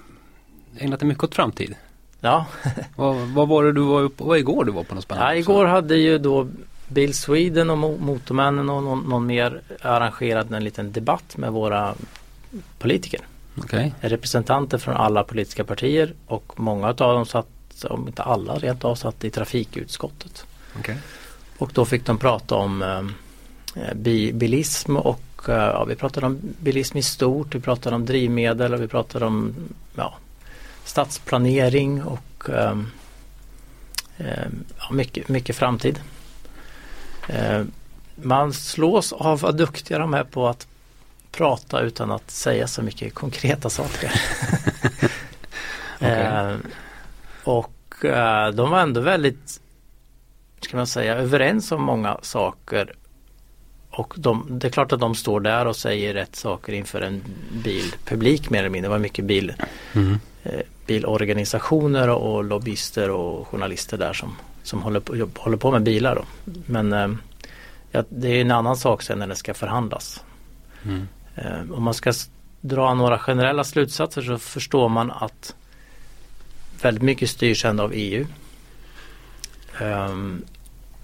[0.78, 1.74] ägnat dig mycket åt framtid.
[2.20, 2.46] ja.
[2.96, 4.24] Vad, vad var det du var på?
[4.24, 5.32] Vad igår du var på något spännande?
[5.34, 6.48] ja igår hade ju då
[6.88, 11.94] Bill Sweden och Mo- Motormännen och någon, någon mer arrangerat en liten debatt med våra
[12.78, 13.20] politiker.
[13.64, 13.94] Okej.
[14.00, 18.94] representanter från alla politiska partier och många av dem satt, om inte alla rent av,
[18.94, 20.46] satt i trafikutskottet.
[20.78, 20.96] Okej.
[21.58, 26.38] Och då fick de prata om eh, bi, bilism och eh, ja, vi pratade om
[26.60, 29.54] bilism i stort, vi pratade om drivmedel och vi pratade om
[29.96, 30.14] ja,
[30.84, 32.78] stadsplanering och eh,
[34.16, 34.46] eh,
[34.78, 36.00] ja, mycket, mycket framtid.
[37.28, 37.62] Eh,
[38.14, 40.66] man slås av vad duktiga de är på att
[41.32, 44.12] prata utan att säga så mycket konkreta saker.
[45.96, 46.10] Okej.
[46.10, 46.56] eh,
[47.44, 49.60] och eh, de var ändå väldigt,
[50.60, 52.92] ska man säga, överens om många saker.
[53.90, 57.22] Och de, det är klart att de står där och säger rätt saker inför en
[57.64, 58.88] bilpublik mer eller mindre.
[58.88, 59.52] Det var mycket bil,
[59.92, 60.18] Mm.
[60.42, 65.70] eh, bilorganisationer och, och lobbyister och journalister där som, som håller, på, jobb, håller på
[65.70, 66.14] med bilar.
[66.14, 66.24] Då.
[66.66, 67.08] Men eh,
[67.90, 70.24] ja, det är en annan sak sen när det ska förhandlas.
[70.84, 71.08] Mm.
[71.40, 72.12] Eh, om man ska
[72.60, 75.54] dra några generella slutsatser så förstår man att
[76.82, 78.26] väldigt mycket styrs ändå av EU.
[79.80, 80.44] Um,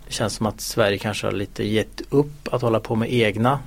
[0.07, 3.59] det känns som att Sverige kanske har lite gett upp att hålla på med egna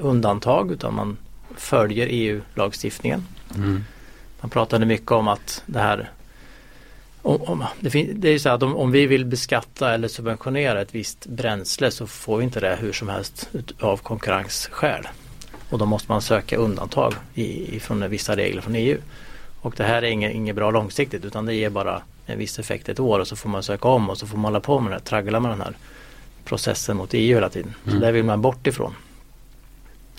[0.00, 1.16] undantag utan man
[1.56, 3.26] följer EU-lagstiftningen.
[3.54, 3.84] Mm.
[4.40, 6.10] Man pratade mycket om att det här
[7.22, 10.80] om, om, det, fin, det är så att om, om vi vill beskatta eller subventionera
[10.80, 13.48] ett visst bränsle så får vi inte det hur som helst
[13.80, 15.08] av konkurrensskäl.
[15.70, 18.98] Och då måste man söka undantag i, ifrån vissa regler från EU.
[19.60, 22.88] Och det här är inget, inget bra långsiktigt utan det ger bara en viss effekt
[22.88, 24.90] ett år och så får man söka om och så får man hålla på med
[24.90, 25.76] det här, traggla med den här
[26.44, 27.74] processen mot EU hela tiden.
[27.84, 28.94] Så där vill man bort ifrån.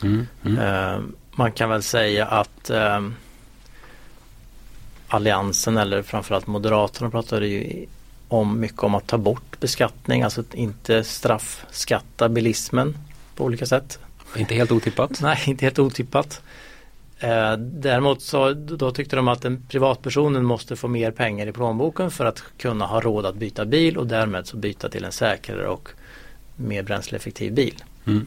[0.04, 0.28] Mm.
[0.46, 0.58] Mm.
[0.60, 1.00] Eh,
[1.32, 3.02] man kan väl säga att eh,
[5.08, 7.86] Alliansen eller framförallt Moderaterna pratade ju
[8.28, 12.98] om mycket om att ta bort beskattning, alltså inte straffskatta bilismen
[13.36, 14.00] på olika sätt.
[14.38, 15.22] Inte helt otippat.
[15.22, 16.42] Nej, inte helt otippat.
[17.20, 22.12] Eh, däremot så då tyckte de att den privatpersonen måste få mer pengar i plånboken
[22.12, 25.68] för att kunna ha råd att byta bil och därmed så byta till en säkrare
[25.68, 25.90] och
[26.56, 27.84] mer bränsleeffektiv bil.
[28.06, 28.26] Mm.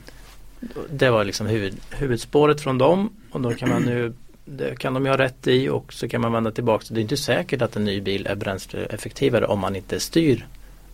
[0.90, 5.04] Det var liksom huvud, huvudspåret från dem och då kan man nu det kan de
[5.04, 6.84] ju ha rätt i och så kan man vända tillbaka.
[6.88, 10.46] Det är inte säkert att en ny bil är bränsleeffektivare om man inte styr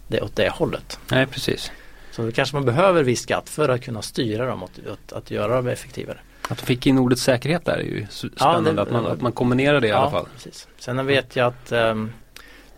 [0.08, 0.98] det åt det hållet.
[1.10, 1.70] Nej, precis.
[2.16, 5.30] Så då kanske man behöver viss skatt för att kunna styra dem åt, åt att
[5.30, 6.18] göra dem effektivare.
[6.48, 8.72] Att de fick in ordet säkerhet där är ju s- Ja, spännande.
[8.72, 10.26] det- att, man, att man kombinerar det i alla fall.
[10.34, 10.68] Precis.
[10.78, 12.12] Sen vet jag att ehm,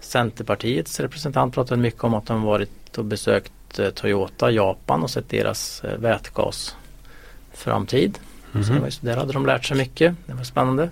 [0.00, 5.28] Centerpartiets representant pratade mycket om att de varit och besökt eh, Toyota Japan och sett
[5.28, 8.18] deras eh, vätgasframtid.
[8.52, 10.14] Så det var, ju- där hade de lärt sig mycket.
[10.26, 10.82] Det var spännande.
[10.82, 10.88] Eh,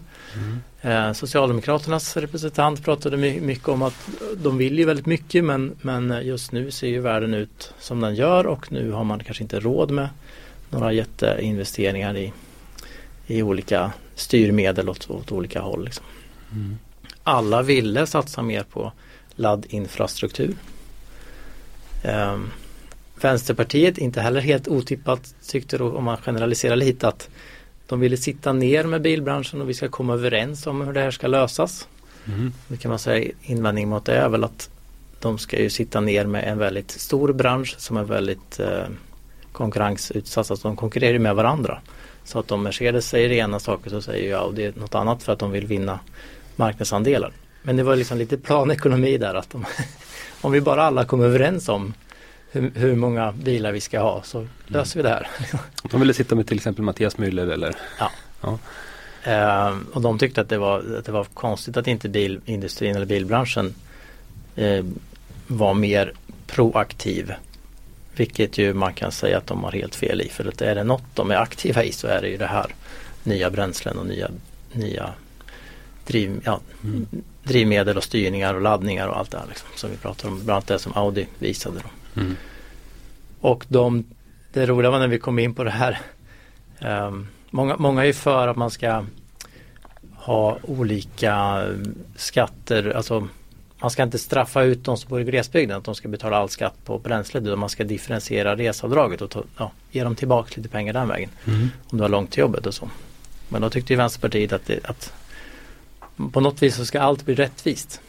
[1.14, 6.52] Socialdemokraternas representant pratade my- mycket om att de vill ju väldigt mycket men, men just
[6.52, 9.90] nu ser ju världen ut som den gör och nu har man kanske inte råd
[9.90, 10.08] med
[10.70, 12.32] några jätteinvesteringar i,
[13.26, 15.84] i olika styrmedel åt, åt olika håll.
[15.84, 16.04] Liksom.
[17.22, 18.92] Alla ville satsa mer på
[19.34, 20.54] laddinfrastruktur.
[22.02, 22.50] Ehm,
[23.20, 27.28] Vänsterpartiet, inte heller helt otippat, tyckte då, om man generaliserar lite att
[27.86, 31.10] de ville sitta ner med bilbranschen och vi ska komma överens om hur det här
[31.10, 31.88] ska lösas.
[32.26, 32.52] Mm.
[32.68, 34.70] Det kan man säga invändning mot det är väl att
[35.20, 38.84] de ska ju sitta ner med en väldigt stor bransch som är väldigt eh,
[39.52, 40.50] konkurrensutsatt.
[40.50, 41.78] Alltså de konkurrerar ju med varandra.
[42.24, 45.38] Så att om Mercedes säger ena saker så säger ju Audi något annat för att
[45.38, 46.00] de vill vinna
[46.56, 47.32] marknadsandelar.
[47.62, 49.64] Men det var liksom lite planekonomi där att de,
[50.40, 51.94] om vi bara alla kommer överens om
[52.54, 55.28] hur, hur många bilar vi ska ha så löser vi det här.
[55.90, 57.76] De ville sitta med till exempel Mattias Müller eller
[59.24, 63.06] Eh, och de tyckte att det, var, att det var konstigt att inte bilindustrin eller
[63.06, 63.74] bilbranschen
[64.56, 64.84] eh,
[65.46, 66.12] var mer
[66.46, 67.32] proaktiv.
[68.16, 70.28] Vilket ju man kan säga att de har helt fel i.
[70.28, 72.74] För att är det något de är aktiva i så är det ju det här.
[73.22, 74.30] Nya bränslen och nya,
[74.72, 75.12] nya
[76.06, 76.60] driv, ja,
[77.42, 79.46] drivmedel och styrningar och laddningar och allt det här.
[79.48, 80.34] Liksom, som vi pratar om.
[80.34, 81.80] Bland annat det som Audi visade.
[81.80, 82.20] Då.
[82.20, 82.36] Mm.
[83.44, 84.04] Och de,
[84.52, 86.00] det roliga var när vi kom in på det här.
[86.78, 89.04] ehm, många, många är ju för att man ska
[90.14, 92.92] ha olika eh, skatter.
[92.96, 93.28] Alltså
[93.78, 96.48] man ska inte straffa ut de som bor i glesbygden att de ska betala all
[96.48, 100.68] skatt på bränslet utan man ska differentiera reseavdraget och ta, ja, ge dem tillbaka lite
[100.68, 101.30] pengar den vägen.
[101.46, 101.68] Mm.
[101.88, 102.90] Om du har långt till jobbet och så.
[103.48, 105.12] Men då tyckte ju Vänsterpartiet att, det, att
[106.32, 108.00] på något vis så ska allt bli rättvist.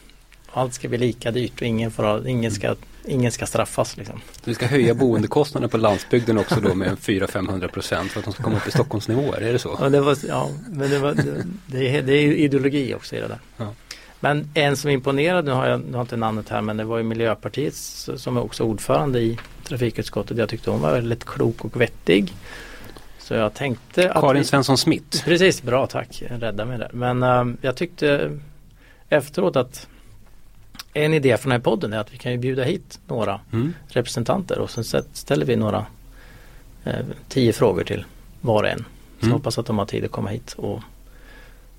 [0.52, 2.74] Allt ska bli lika dyrt och ingen, får ha, ingen, ska,
[3.06, 3.96] ingen ska straffas.
[3.96, 4.20] Liksom.
[4.44, 8.42] Vi ska höja boendekostnaderna på landsbygden också då med 400-500 procent för att de ska
[8.42, 9.78] komma upp i Stockholmsnivåer, är det så?
[9.80, 13.38] Ja, det var, ja men det, var, det, det, är, ideologi också i det där.
[13.56, 13.72] Ja.
[14.20, 16.84] Men en som imponerade, nu har jag, nu har jag inte namnet här, men det
[16.84, 20.38] var ju Miljöpartiet som är också ordförande i trafikutskottet.
[20.38, 22.32] Jag tyckte hon var väldigt klok och vettig.
[23.18, 25.24] Så jag tänkte att Karin Svensson Smith.
[25.24, 26.22] Precis, bra tack.
[26.28, 26.90] Rädda mig där.
[26.92, 28.38] Men äh, jag tyckte
[29.08, 29.86] efteråt att
[30.92, 33.74] en idé från den här podden är att vi kan ju bjuda hit några Mm.
[33.88, 35.86] representanter och sen ställer vi några
[36.84, 38.04] eh, tio frågor till
[38.40, 38.84] var och en.
[39.20, 39.32] Så Mm.
[39.32, 40.80] hoppas att de har tid att komma hit och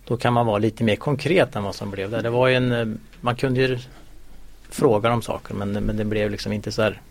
[0.07, 2.23] då kan man vara lite mer konkret än vad som blev där.
[2.23, 2.87] Det var ju en, eh,
[3.21, 3.79] man kunde ju
[4.69, 7.01] fråga om saker men, men det blev liksom inte så här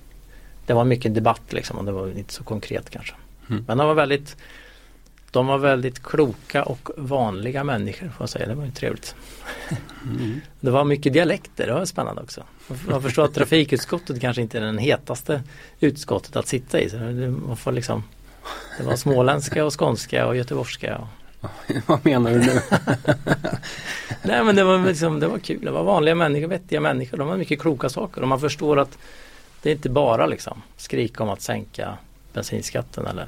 [0.67, 3.15] Det var mycket debatt liksom och det var inte så konkret kanske.
[3.51, 3.65] Mm.
[3.69, 4.37] Men de var väldigt
[5.37, 8.47] De var väldigt kloka och vanliga människor får jag säga.
[8.47, 9.15] Det var ju trevligt.
[10.05, 10.41] Mm.
[10.61, 12.43] Det var mycket dialekter, det var spännande också.
[12.89, 15.43] Jag förstår att trafikutskottet kanske inte är den hetaste
[15.81, 16.91] utskottet att sitta i.
[16.91, 16.97] Så
[17.47, 18.05] man får liksom,
[18.79, 20.99] det var småländska och skånska och göteborgska.
[20.99, 21.49] Och,
[21.87, 22.61] Vad menar du nu?
[24.23, 27.19] nej men det var, liksom, det var kul, det var vanliga människor, vettiga människor.
[27.19, 28.99] De har mycket kloka saker och man förstår att
[29.63, 31.99] det är inte bara liksom skrika om att sänka
[32.33, 33.27] bensinskatten eller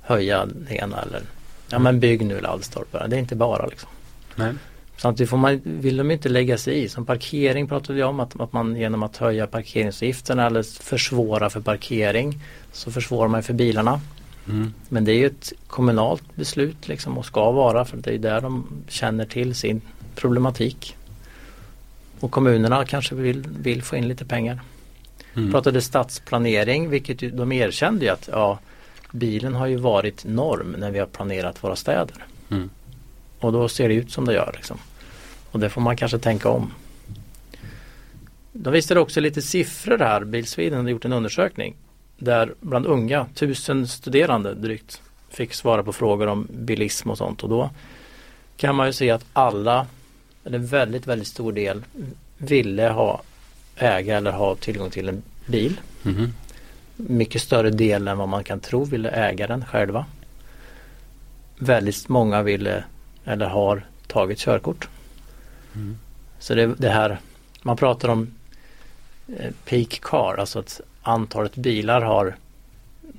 [0.00, 1.22] höja det ena eller
[1.68, 3.08] ja men bygg nu laddstolpar.
[3.08, 3.88] Det är inte bara liksom.
[4.34, 4.52] Nej.
[4.96, 6.88] Samtidigt får man, vill de inte lägga sig i.
[6.88, 11.60] Som parkering pratade vi om att, att man genom att höja parkeringsavgifterna eller försvåra för
[11.60, 12.40] parkering
[12.72, 14.00] så försvårar man för bilarna.
[14.48, 14.74] Mm.
[14.88, 18.40] Men det är ju ett kommunalt beslut liksom och ska vara för det är där
[18.40, 19.80] de känner till sin
[20.14, 20.96] problematik.
[22.20, 24.60] Och kommunerna kanske vill, vill få in lite pengar.
[25.34, 25.52] Mm.
[25.52, 28.58] Pratade stadsplanering vilket de erkände ju att ja,
[29.16, 32.24] bilen har ju varit norm när vi har planerat våra städer.
[32.50, 32.70] Mm.
[33.40, 34.52] Och då ser det ut som det gör.
[34.56, 34.78] Liksom.
[35.50, 36.72] Och det får man kanske tänka om.
[38.52, 40.24] De visade också lite siffror här.
[40.24, 41.76] Bil Sweden hade gjort en undersökning
[42.18, 47.42] där bland unga, tusen studerande drygt, fick svara på frågor om bilism och sånt.
[47.42, 47.70] Och då
[48.56, 49.86] kan man ju se att alla,
[50.44, 51.84] eller en väldigt, väldigt stor del,
[52.38, 53.22] ville ha
[53.76, 55.80] äga eller ha tillgång till en bil.
[56.02, 56.32] Mhm.
[56.96, 60.06] Mycket större del än vad man kan tro ville äga den själva.
[61.58, 62.84] Väldigt många ville
[63.24, 64.88] eller har tagit körkort.
[65.74, 65.98] Mm.
[66.38, 67.18] Så det, det här,
[67.62, 68.34] man pratar om
[69.38, 72.36] eh, peak car, alltså att antalet bilar har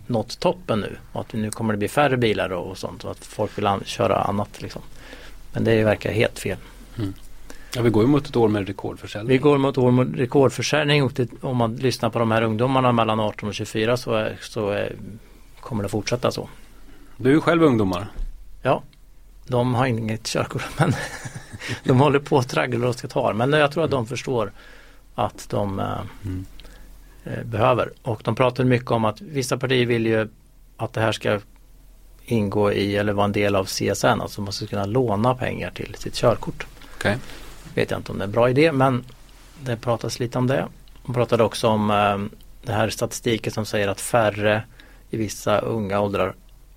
[0.07, 3.25] nått toppen nu och att nu kommer det bli färre bilar och, sånt och att
[3.25, 4.81] folk vill köra annat liksom.
[5.53, 6.57] Men det verkar helt fel.
[7.77, 9.29] Ja, vi går ju mot ett år med rekordförsäljning.
[9.29, 12.91] Vi går mot år med rekordförsäljning och det, om man lyssnar på de här ungdomarna
[12.91, 14.95] mellan 18 och 24 så, är, så är,
[15.59, 16.49] kommer det fortsätta så.
[17.17, 18.07] Du är ju själv ungdomar.
[18.61, 18.83] Ja,
[19.47, 20.93] de har inget körkort men
[21.83, 23.33] de håller på att traggla och ska ta.
[23.33, 24.51] Men jag tror att de förstår
[25.15, 25.85] att de eh,
[26.25, 26.45] Mm.
[27.23, 27.91] eh, behöver.
[28.01, 30.27] Och de pratar mycket om att vissa partier vill ju
[30.77, 31.39] att det här ska
[32.25, 34.05] ingå i eller vara en del av CSN.
[34.05, 36.65] Alltså man ska kunna låna pengar till sitt körkort.
[36.95, 37.17] Okej.
[37.75, 39.03] Vet jag inte om det är en bra idé men
[39.63, 40.67] det pratas lite om det.
[41.05, 42.17] De pratade också om eh,
[42.65, 44.63] det här statistiken som säger att färre
[45.09, 46.33] i vissa unga åldrar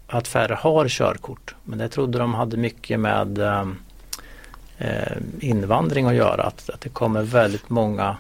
[0.07, 1.55] att färre har körkort.
[1.65, 6.43] Men det trodde de hade mycket med eh, invandring att göra.
[6.43, 8.17] Att, att det kommer väldigt många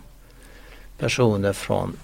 [0.98, 1.96] personer från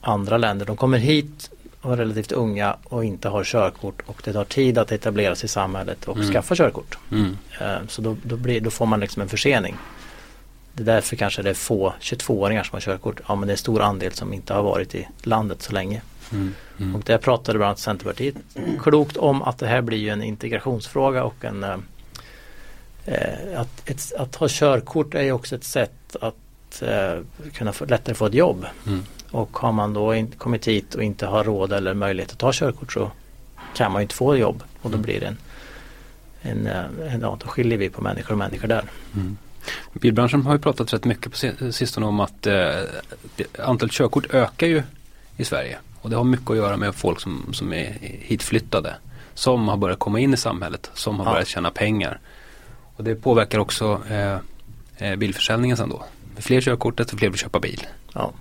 [0.00, 0.66] andra länder.
[0.66, 1.50] De kommer hit
[1.80, 5.44] och är relativt unga och inte har körkort och det tar tid att etablera sig
[5.44, 6.32] i samhället och Mm.
[6.32, 6.98] skaffa körkort.
[7.12, 7.36] Mm.
[7.60, 9.76] Eh, Så då, då, blir, då får man liksom en försening.
[10.74, 13.20] Det är därför kanske det är få 22-åringar som har körkort.
[13.28, 16.02] Ja men det är en stor andel som inte har varit i landet så länge.
[16.32, 16.54] Mm.
[16.78, 16.94] Mm.
[16.94, 18.34] Och där pratade bland annat Centerpartiet
[18.80, 21.76] klokt om att det här blir ju en integrationsfråga och en eh,
[23.04, 27.18] eh, att, ett, att ha körkort är ju också ett sätt att eh,
[27.52, 28.66] kunna få, lättare få ett jobb.
[28.86, 29.04] Mm.
[29.30, 32.52] Och har man då in, kommit hit och inte har råd eller möjlighet att ta
[32.52, 33.10] körkort så
[33.76, 35.02] kan man ju inte få jobb och då Mm.
[35.02, 35.36] blir det en,
[36.42, 38.84] en, eh, en ja, då skiljer vi på människor och människor där.
[39.14, 39.36] Mm.
[39.92, 42.70] Bilbranschen har ju pratat rätt mycket på si- sistone om att eh,
[43.58, 44.82] antalet körkort ökar ju
[45.36, 45.78] i Sverige.
[46.00, 48.94] Och det har mycket att göra med folk som, som är hitflyttade.
[49.34, 51.32] Som har börjat komma in i samhället, som har Ja.
[51.32, 52.18] börjat tjäna pengar.
[52.96, 54.36] Och det påverkar också eh,
[55.10, 56.04] eh, bilförsäljningen sen då.
[56.34, 57.86] Med fler körkort desto fler vill köpa bil.
[58.12, 58.32] Ja.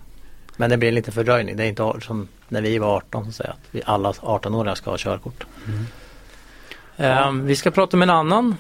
[0.58, 1.58] Men det blir en liten fördröjning.
[1.58, 4.90] Det är inte som när vi var 18 som säger att vi alla 18-åringar ska
[4.90, 5.44] ha körkort.
[6.98, 8.56] Eh, vi ska prata om en annan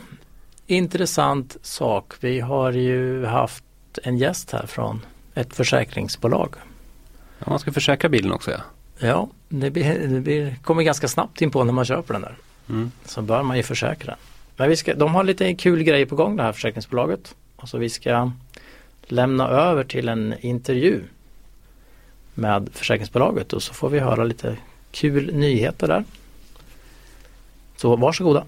[0.68, 2.14] intressant sak.
[2.20, 3.64] Vi har ju haft
[4.03, 6.55] en gäst här från ett försäkringsbolag.
[7.39, 8.61] Ja, man ska försäkra bilen också ja.
[8.97, 12.36] Ja, det, blir, det blir, kommer ganska snabbt in på när man köper den där.
[12.70, 12.91] Mm.
[13.05, 14.16] Så bör man ju försäkra.
[14.55, 17.36] Men vi ska, de har lite kul grejer på gång det här försäkringsbolaget.
[17.55, 18.32] Och så vi ska
[19.03, 21.01] lämna över till en intervju
[22.34, 24.57] med försäkringsbolaget och så får vi höra lite
[24.91, 26.03] kul nyheter där.
[27.78, 28.43] Så varsågoda.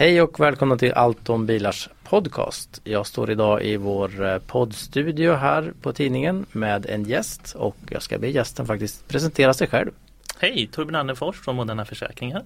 [0.00, 2.80] Hej och välkomna till Allt om bilars podcast.
[2.84, 8.02] Jag står idag i vår eh, poddstudio här på tidningen med en gäst och jag
[8.02, 9.90] ska be gästen faktiskt presentera sig själv.
[10.38, 12.42] Hej, Torbjörn Annefors från Moderna Försäkringar.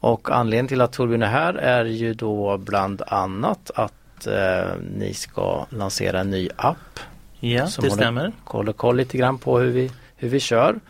[0.00, 5.14] Och anledningen till att Torbjörn är här är ju då bland annat att eh, ni
[5.14, 7.00] ska lansera en ny app.
[7.40, 8.32] Ja, som det håller stämmer.
[8.44, 10.80] Koll och koll lite grann på hur vi, hur vi kör.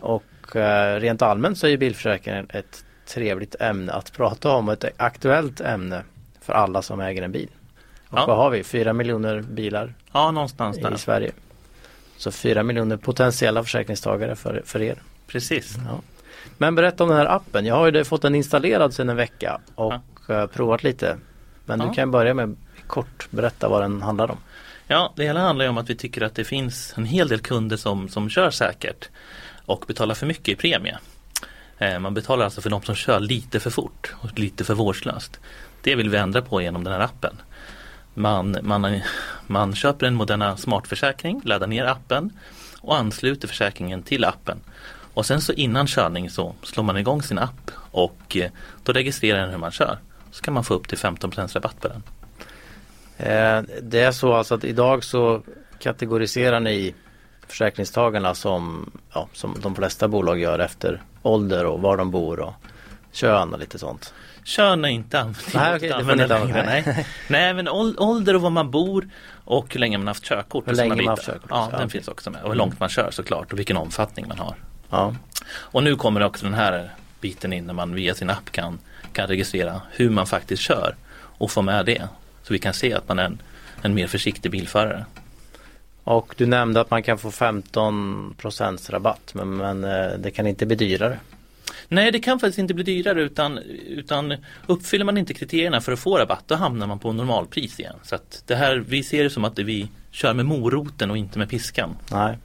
[0.00, 2.84] Och eh, rent allmänt så är ju bilförsäkringen ett
[3.14, 4.68] trevligt ämne att prata om.
[4.68, 6.02] Ett aktuellt ämne
[6.40, 7.48] för alla som äger en bil.
[8.08, 8.26] Och Ja.
[8.26, 8.64] vad har vi?
[8.64, 10.94] Fyra miljoner bilar Ja, någonstans där.
[10.94, 11.32] i Sverige.
[12.16, 15.02] Så fyra miljoner potentiella försäkringstagare för, för er.
[15.26, 15.76] Precis.
[15.88, 16.00] Ja.
[16.58, 17.66] Men berätta om den här appen.
[17.66, 19.94] Jag har ju fått den installerad sedan en vecka och
[20.30, 21.16] eh, provat lite.
[21.64, 21.86] Men Ja.
[21.86, 22.56] du kan börja med
[22.86, 24.36] kort berätta vad den handlar om.
[24.86, 27.76] Ja, det hela handlar om att vi tycker att det finns en hel del kunder
[27.76, 29.08] som, som kör säkert
[29.66, 30.98] och betalar för mycket i premie.
[31.82, 35.40] Eh, man betalar alltså för de som kör lite för fort och lite för vårdslöst.
[35.82, 37.36] Det vill vi ändra på genom den här appen.
[38.14, 39.00] Man, man,
[39.46, 42.30] man köper en Moderna smartförsäkring, laddar ner appen
[42.80, 44.60] och ansluter försäkringen till appen.
[45.14, 48.50] Och sen så innan körning så slår man igång sin app och eh,
[48.82, 49.98] då registrerar den hur man kör.
[50.30, 52.02] Så kan man få upp till 15% rabatt på den.
[53.16, 55.42] Eh, det är så alltså att idag så
[55.78, 56.94] kategoriserar ni
[57.52, 62.54] försäkringstagarna som, ja, som de flesta bolag gör efter ålder och var de bor och
[63.12, 64.14] kön och lite sånt.
[64.44, 65.54] Kön är inte använt.
[65.54, 65.86] Nej, det
[66.46, 66.62] inte.
[66.66, 67.06] Nej.
[67.28, 69.08] Nej men ål- ålder och var man bor
[69.44, 70.68] och hur länge man haft körkort.
[70.68, 72.42] Hur länge man haft körkort Ja, också, den finns också med.
[72.42, 74.54] Och hur långt man kör såklart och vilken omfattning man har.
[74.90, 75.14] Ja.
[75.52, 76.90] Och nu kommer också den här
[77.20, 78.78] biten in när man via sin app kan,
[79.12, 82.08] kan registrera hur man faktiskt kör och få med det.
[82.42, 83.42] Så vi kan se att man är en,
[83.82, 85.04] en mer försiktig bilförare.
[86.04, 88.34] Och du nämnde att man kan få 15
[88.88, 91.18] rabatt men, men eh, det kan inte bli dyrare.
[91.88, 94.34] Nej, det kan faktiskt inte bli dyrare utan, utan
[94.66, 97.96] uppfyller man inte kriterierna för att få rabatt då hamnar man på normalpris igen.
[98.02, 101.38] Så att det här, vi ser det som att vi kör med moroten och inte
[101.38, 101.96] med piskan.
[102.10, 102.38] Nej.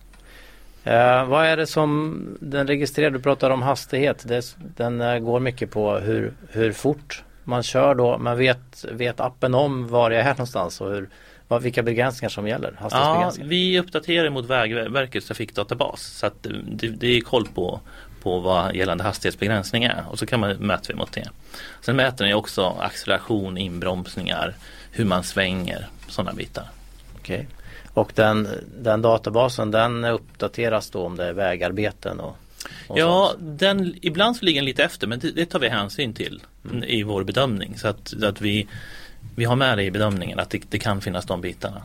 [0.84, 3.10] Eh, vad är det som den registrerar?
[3.10, 4.24] Du pratar om hastighet.
[4.28, 8.18] Det, den eh, går mycket på hur, hur fort man kör då.
[8.18, 11.10] Men vet, vet appen om var jag är någonstans och hur,
[11.48, 12.74] vad, vilka begränsningar som gäller?
[12.78, 13.50] Ja, Hastighetsbegränsningar?
[13.50, 17.80] vi uppdaterar mot Vägverkets trafikdatabas så att det, det är koll på,
[18.22, 21.30] på vad gällande hastighetsbegränsning är och så kan man mäta mot det.
[21.82, 24.56] Sen mäter den också acceleration, inbromsningar,
[24.92, 26.66] hur man svänger, sådana bitar.
[27.20, 27.48] Okej.
[27.94, 32.38] Och den, den databasen den uppdateras då om det är vägarbeten och,
[32.96, 36.42] Ja, den, ibland så ligger den lite efter men det, det tar vi hänsyn till
[36.88, 38.68] i vår bedömning så att, att vi,
[39.38, 41.82] vi har med det i bedömningen att det, det kan finnas de bitarna.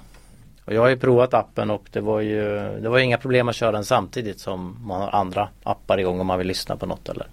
[0.64, 2.44] Och jag har ju provat appen och det var ju
[2.80, 6.26] det var inga problem att köra den samtidigt som man har andra appar igång om
[6.26, 7.26] man vill lyssna på något eller,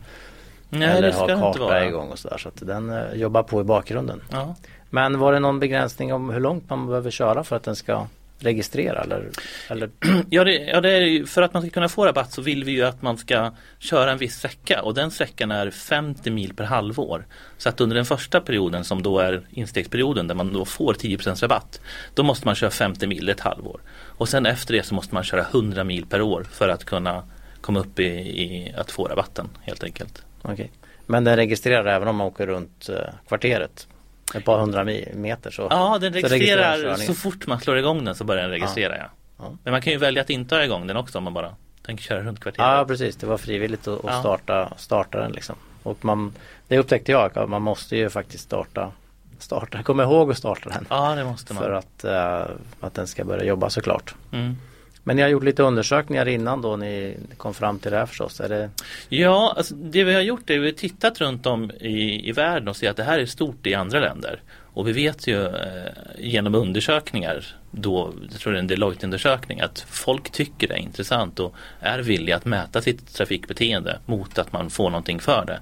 [0.70, 2.38] Nej, eller ha karta igång och sådär.
[2.38, 4.22] Så att den eh, jobbar på i bakgrunden.
[4.32, 4.56] Ja.
[4.90, 8.08] Men var det någon begränsning om hur långt man behöver köra för att den ska
[8.40, 9.30] registrera eller,
[9.68, 9.90] eller
[10.30, 12.72] Ja, det, ja det är, för att man ska kunna få rabatt så vill vi
[12.72, 16.64] ju att man ska köra en viss sträcka och den sträckan är 50 mil per
[16.64, 17.28] halvår.
[17.58, 21.18] Så att under den första perioden som då är instegsperioden där man då får 10
[21.18, 21.82] rabatt
[22.14, 23.82] då måste man köra 50 mil ett halvår.
[23.92, 27.24] Och sen efter det så måste man köra 100 mil per år för att kunna
[27.62, 30.24] komma upp i, i att få rabatten helt enkelt.
[30.42, 30.72] Okej.
[31.06, 33.88] Men den registrerar även om man åker runt eh, kvarteret?
[34.36, 35.68] Ett par hundra meter så?
[35.70, 37.08] Ja, den så registrerar registrerar körningen.
[37.08, 38.98] så fort man slår igång den så börjar den registrera.
[38.98, 39.04] Ja.
[39.40, 39.52] Ja.
[39.64, 41.56] Men man kan ju välja att inte ha igång den också om man bara
[41.86, 42.68] tänker köra runt kvarteret.
[42.68, 44.20] Ja precis, det var frivilligt att, Ja.
[44.20, 45.56] starta, starta den liksom.
[45.84, 46.34] Och man,
[46.68, 48.92] det upptäckte jag, att man måste ju faktiskt starta,
[49.40, 50.86] starta kom ihåg att starta den.
[50.90, 51.64] Ja, det måste man.
[51.64, 54.16] För att, eh, att den ska börja jobba såklart.
[54.32, 54.58] Mm.
[55.04, 58.40] Men ni har gjort lite undersökningar innan då ni kom fram till det här förstås.
[58.40, 58.70] Är det,
[59.10, 62.32] Ja, alltså det vi har gjort är att vi har tittat runt om i, i
[62.32, 64.42] världen och ser att det här är stort i andra länder.
[64.74, 69.80] Och vi vet ju eh, genom undersökningar, då, jag tror det är en Deloitte-undersökning, att
[69.80, 74.70] folk tycker det är intressant och är villiga att mäta sitt trafikbeteende mot att man
[74.70, 75.60] får någonting för det.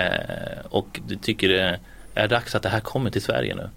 [0.00, 1.78] Eh, och du tycker det
[2.14, 3.68] är dags att det här kommer till Sverige nu.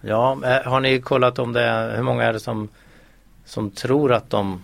[0.00, 2.68] ja, eh, har ni kollat om det, hur många är det som,
[3.44, 4.62] som tror att de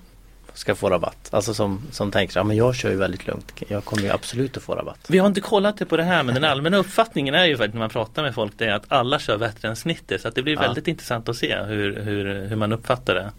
[0.55, 1.29] ska få rabatt.
[1.31, 3.53] Alltså som, som tänker, ja men jag kör ju väldigt lugnt.
[3.69, 4.99] Jag kommer ju absolut att få rabatt.
[5.09, 7.69] Vi har inte kollat det på det här men den allmänna uppfattningen är ju när
[7.79, 10.21] man pratar med folk det är att alla kör bättre än snittet.
[10.21, 10.61] Så att det blir Ja.
[10.61, 13.31] väldigt intressant att se hur, hur, hur man uppfattar det.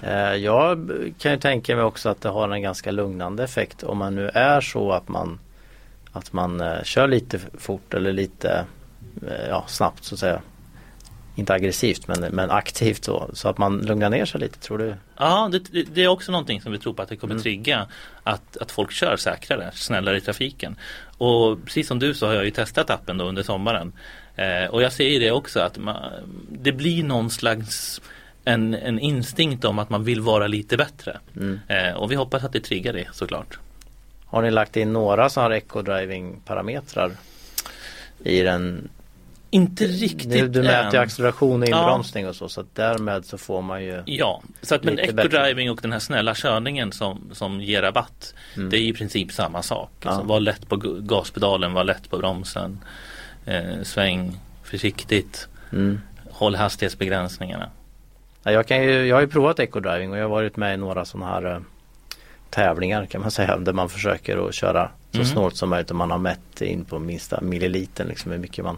[0.00, 3.98] Eh, Jag kan ju tänka mig också att det har en ganska lugnande effekt om
[3.98, 5.38] man nu är så att man
[6.12, 8.64] att man eh, kör lite fort eller lite
[9.28, 10.40] eh, ja, snabbt så att säga.
[11.38, 14.94] Inte aggressivt men, men aktivt så, så att man lugnar ner sig lite tror du?
[15.16, 17.42] Ja, det, det- är också någonting som vi tror på att det kommer Mm.
[17.42, 17.86] trigga
[18.22, 20.76] att, att folk kör säkrare, snällare i trafiken.
[21.18, 23.92] Och precis som du så har jag ju testat appen då under sommaren.
[24.36, 25.96] Eh, och jag ser ju det också att man,
[26.48, 28.00] det blir någon slags
[28.44, 31.18] en, en instinkt om att man vill vara lite bättre.
[31.36, 31.60] Mm.
[31.68, 33.58] Eh, och vi hoppas att det triggar det såklart.
[34.26, 37.10] Har ni lagt in några sådana här eco-driving parametrar
[38.24, 38.88] i den?
[39.50, 41.02] Inte riktigt Du, du mäter ju än.
[41.02, 41.78] acceleration och Ja.
[41.80, 45.70] inbromsning och så så att därmed så får man ju Ja, så att men eco-driving
[45.70, 48.70] och den här snälla körningen som, som ger rabatt Mm.
[48.70, 49.90] Det är i princip samma sak.
[50.06, 50.26] Alltså, Ja.
[50.26, 52.78] var lätt på gaspedalen, var lätt på bromsen
[53.44, 56.00] eh, Sväng försiktigt mm.
[56.30, 57.70] Håll hastighetsbegränsningarna
[58.42, 60.76] Ja, jag, kan ju, jag har ju provat eco-driving och jag har varit med i
[60.76, 61.60] några sådana här eh,
[62.50, 65.26] tävlingar kan man säga där man försöker att köra så Mm.
[65.26, 68.76] snålt som möjligt och man har mätt in på minsta millilitern liksom hur mycket man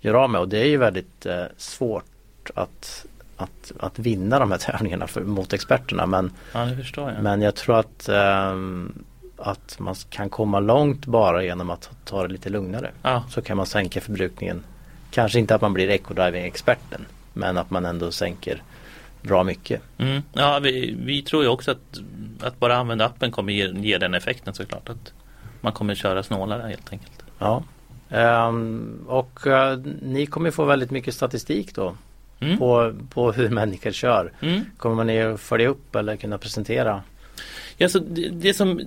[0.00, 4.50] gör av med och det är ju väldigt eh, svårt att, att, att vinna de
[4.50, 7.22] här tävlingarna för, mot experterna men, Ja, jag.
[7.22, 9.04] men jag tror att ehm,
[9.38, 12.90] att man kan komma långt bara genom att ta det lite lugnare.
[13.02, 13.24] Ja.
[13.28, 14.64] Så kan man sänka förbrukningen.
[15.10, 18.62] Kanske inte att man blir eco-driving-experten men att man ändå sänker
[19.22, 19.82] bra mycket.
[19.98, 20.22] Mm.
[20.32, 22.00] Ja, vi, vi tror ju också att,
[22.40, 24.88] att bara använda appen kommer ge, ge den effekten såklart.
[24.88, 25.12] Att
[25.60, 27.22] man kommer köra snålare helt enkelt.
[27.38, 27.62] Ja.
[28.10, 31.96] Ehm, och eh, ni kommer få väldigt mycket statistik då
[32.40, 32.58] Mm.
[32.58, 34.32] på, på hur människor kör.
[34.40, 34.64] Mm.
[34.76, 37.02] Kommer ni att följa upp eller kunna presentera?
[37.76, 38.80] Ja, så det, det som,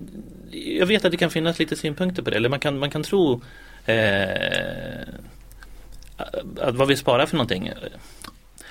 [0.52, 2.36] jag vet att det kan finnas lite synpunkter på det.
[2.36, 3.42] Eller man kan, man kan tro
[3.86, 5.02] eh,
[6.62, 7.72] att vad vi sparar för någonting.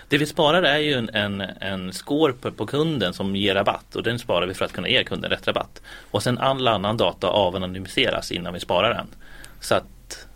[0.09, 3.97] Det vi sparar är ju en, en, en score på, på kunden som ger rabatt
[3.97, 5.83] och den sparar vi för att kunna ge kunden rätt rabatt.
[6.11, 9.07] Och sen all annan data avanonymiseras innan vi sparar den.
[9.61, 9.85] Så att,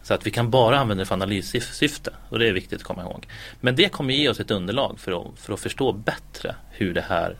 [0.05, 3.03] så att vi kan bara använda det för analyssyfte och det är viktigt att komma
[3.03, 3.27] ihåg.
[3.61, 7.05] Men det kommer ge oss ett underlag för att, för att förstå bättre hur det
[7.09, 7.37] här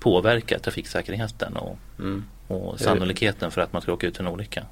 [0.00, 2.24] påverkar trafiksäkerheten och, Mm.
[2.46, 4.62] och sannolikheten för att man ska åka ut för en olycka.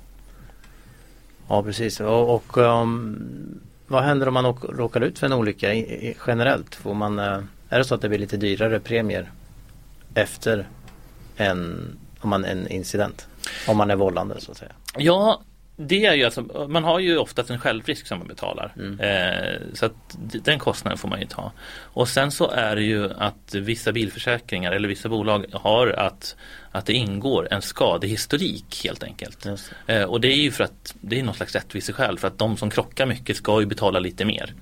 [1.49, 5.74] Ja precis och, och um, vad händer om man åk, råkar ut för en olycka
[5.74, 6.74] i, i, generellt?
[6.74, 9.30] Får man, eh, är det så att det blir lite dyrare premier
[10.14, 10.68] efter
[11.37, 11.89] en,
[12.20, 13.26] om man, en incident?
[13.68, 14.72] Om man är vållande så att säga.
[14.97, 15.41] Ja,
[15.77, 18.72] det är ju alltså, man har ju oftast en självrisk som man betalar.
[18.77, 19.01] Mm.
[19.01, 21.53] Eh, så att den kostnaden får man ju ta.
[21.77, 26.37] Och sen så är det ju att vissa bilförsäkringar eller vissa bolag har att,
[26.70, 29.47] att det ingår en skadehistorik helt enkelt.
[29.87, 32.57] Eh, och det är ju för att det är någon slags rättviseskäl för att de
[32.57, 34.55] som krockar mycket ska ju betala lite mer.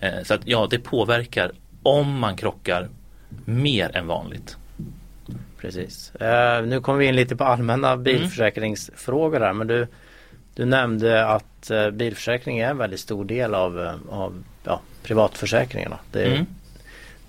[0.00, 1.52] Eh, så att ja, det påverkar
[1.82, 2.88] om man krockar
[3.44, 4.56] mer än vanligt.
[5.60, 6.14] Precis.
[6.14, 9.86] Eh, nu kommer vi in lite på allmänna bilförsäkringsfrågor här men du,
[10.56, 15.98] du nämnde att eh, bilförsäkring är en väldigt stor del av, eh, av ja, privatförsäkringarna.
[16.12, 16.46] Det, är- Mm.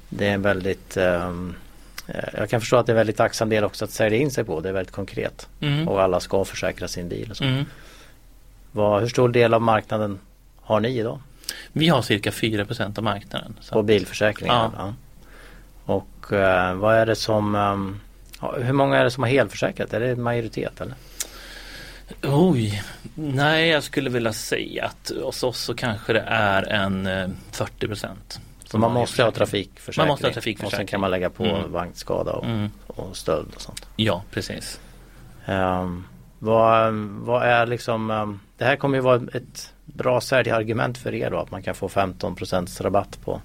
[0.09, 1.31] det är en väldigt eh,
[2.33, 4.43] jag kan förstå att det är en väldigt tacksam del också att sälja in sig
[4.43, 4.59] på.
[4.61, 5.47] Det är väldigt konkret.
[5.61, 5.87] Mm.
[5.87, 7.31] Och alla ska försäkra sin bil.
[7.31, 7.43] Och så.
[7.43, 7.65] Mm.
[8.71, 10.19] Vad, hur stor del av marknaden
[10.61, 11.19] har ni idag?
[11.71, 13.55] Vi har cirka 4% av marknaden.
[13.61, 14.71] Så På bilförsäkringar?
[14.77, 14.93] Ja.
[15.85, 17.55] Och eh, vad är det som
[18.41, 19.93] ja, Hur många är det som har helförsäkrat?
[19.93, 20.95] Är det majoritet eller?
[22.23, 22.83] Oj,
[23.15, 27.87] nej jag skulle vilja säga att hos oss så kanske det är en eh, 40
[27.87, 28.39] procent.
[28.63, 30.01] Så man måste ha trafikförsäkring.
[30.07, 30.65] Man måste ha trafikförsäkring.
[30.67, 31.71] Och sen kan man lägga på Mm.
[31.71, 32.69] vagnskada och, Mm.
[32.87, 33.85] och stöld och sånt.
[33.95, 34.79] Ja, precis.
[35.45, 36.03] Ehm,
[36.39, 41.29] vad, vad är liksom ehm, Det här kommer ju vara ett bra säljargument för er
[41.31, 42.35] då att man kan få 15
[42.81, 43.41] rabatt på,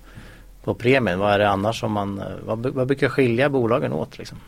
[0.64, 1.18] på premien.
[1.18, 4.38] Vad är det annars som man eh, vad, vad brukar skilja bolagen åt liksom?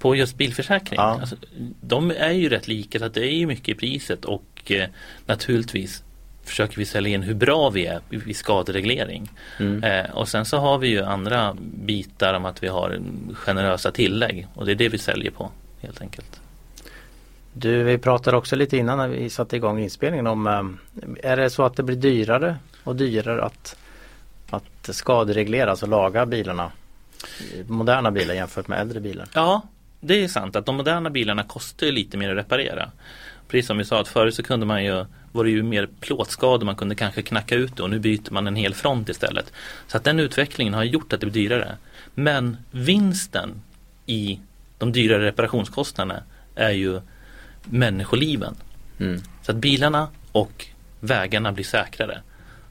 [0.00, 1.20] På just bilförsäkring, Ja.
[1.20, 1.36] alltså,
[1.80, 4.88] de är ju rätt lika så att det är ju mycket i priset och eh,
[5.26, 6.02] naturligtvis
[6.44, 9.30] försöker vi sälja in hur bra vi är vid skadereglering.
[9.58, 9.84] Mm.
[9.84, 13.92] Eh, och sen så har vi ju andra bitar om att vi har en generösa
[13.92, 16.40] tillägg och det är det vi säljer på helt enkelt.
[17.52, 20.78] Du, vi pratade också lite innan när vi satte igång inspelningen om ehm,
[21.22, 23.76] Är det så att det blir dyrare och dyrare att,
[24.50, 26.72] att skadereglera, alltså laga bilarna?
[27.66, 29.28] Moderna bilar jämfört med äldre bilar?
[29.34, 29.62] Ja,
[30.00, 32.90] det är sant att de moderna bilarna kostar lite mer att reparera.
[33.48, 36.66] Precis som vi sa att förut så kunde man ju var det ju mer plåtskador
[36.66, 39.52] man kunde kanske knacka ut det och nu byter man en hel front istället.
[39.86, 41.76] Så att den utvecklingen har gjort att det blir dyrare.
[42.14, 43.62] Men vinsten
[44.06, 44.40] i
[44.78, 46.22] de dyrare reparationskostnaderna
[46.54, 47.00] är ju
[47.64, 48.54] människoliven.
[49.00, 49.20] Mm.
[49.42, 50.66] Så att bilarna och
[51.00, 52.20] vägarna blir säkrare.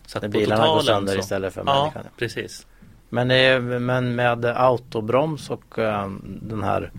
[0.06, 2.04] Så att på bilarna går sönder så- istället för Ja, människan.
[2.18, 2.66] precis.
[3.10, 6.10] Men, eh, men med autobroms och eh,
[6.42, 6.92] den här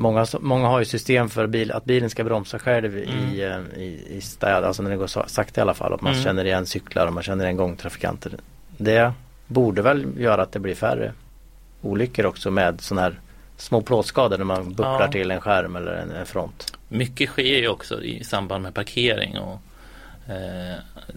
[0.00, 4.04] Många, många har ju system för bil, att bilen ska bromsa själv i, eh, i,
[4.10, 5.92] i städer, alltså när det går sakta i alla fall.
[5.94, 6.24] Att man Mm.
[6.24, 8.32] känner igen cyklar och man känner igen gångtrafikanter.
[8.76, 9.12] Det
[9.46, 11.12] borde väl göra att det blir färre
[11.82, 13.20] olyckor också med sådana här
[13.56, 15.12] små plåtskador när man bucklar Ja.
[15.12, 16.78] till en skärm eller en, en front.
[16.88, 19.60] Mycket sker ju också i samband med parkering och
[20.32, 20.76] eh,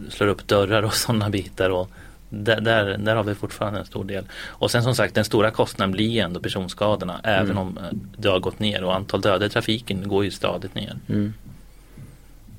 [0.10, 1.70] slår upp dörrar och sådana bitar.
[1.70, 1.90] Och
[2.34, 4.26] där, där, där har vi fortfarande en stor del.
[4.48, 7.84] Och sen som sagt den stora kostnaden blir ju ändå personskadorna även om eh,
[8.18, 10.96] det har gått ner och antal döda i trafiken går ju stadigt ner.
[11.10, 11.34] Mm.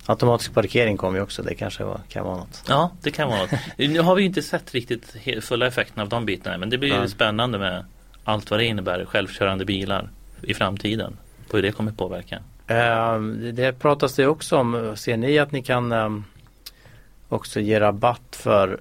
[0.06, 2.64] Automatisk parkering kommer ju också, det kanske var, kan vara något.
[2.68, 3.50] Ja, det kan vara något.
[3.76, 6.88] Nu har vi ju inte sett riktigt fulla effekterna av de bitarna men det blir
[6.92, 7.08] ju Nej.
[7.08, 7.84] spännande med
[8.24, 10.10] allt vad det innebär, självkörande bilar
[10.42, 11.16] i framtiden.
[11.50, 12.38] På hur det kommer påverka.
[12.66, 13.20] Eh,
[13.52, 14.92] det- pratas det också om.
[14.96, 16.08] Ser ni att ni kan eh,
[17.28, 18.80] också ge rabatt för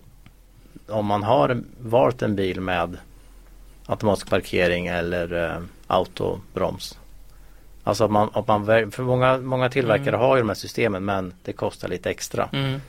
[0.91, 2.97] om man har valt en bil med
[3.85, 6.97] automatisk parkering eller eh, autobroms?
[7.83, 10.19] Alltså att man, att man för många, många tillverkare Mm.
[10.19, 12.49] har ju de här systemen men det kostar lite extra.
[12.53, 12.81] Mm.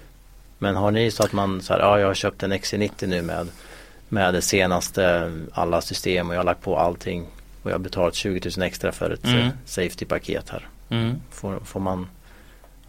[0.59, 3.22] Men har ni så att man så här, ja jag har köpt en XC90 nu
[3.22, 3.48] med
[4.09, 7.26] med det senaste alla system och jag har lagt på allting
[7.62, 9.38] och jag har betalat 20 000 extra för ett Mm.
[9.40, 10.68] eh, safety-paket här.
[10.88, 11.14] Mm.
[11.30, 12.09] Får, får man,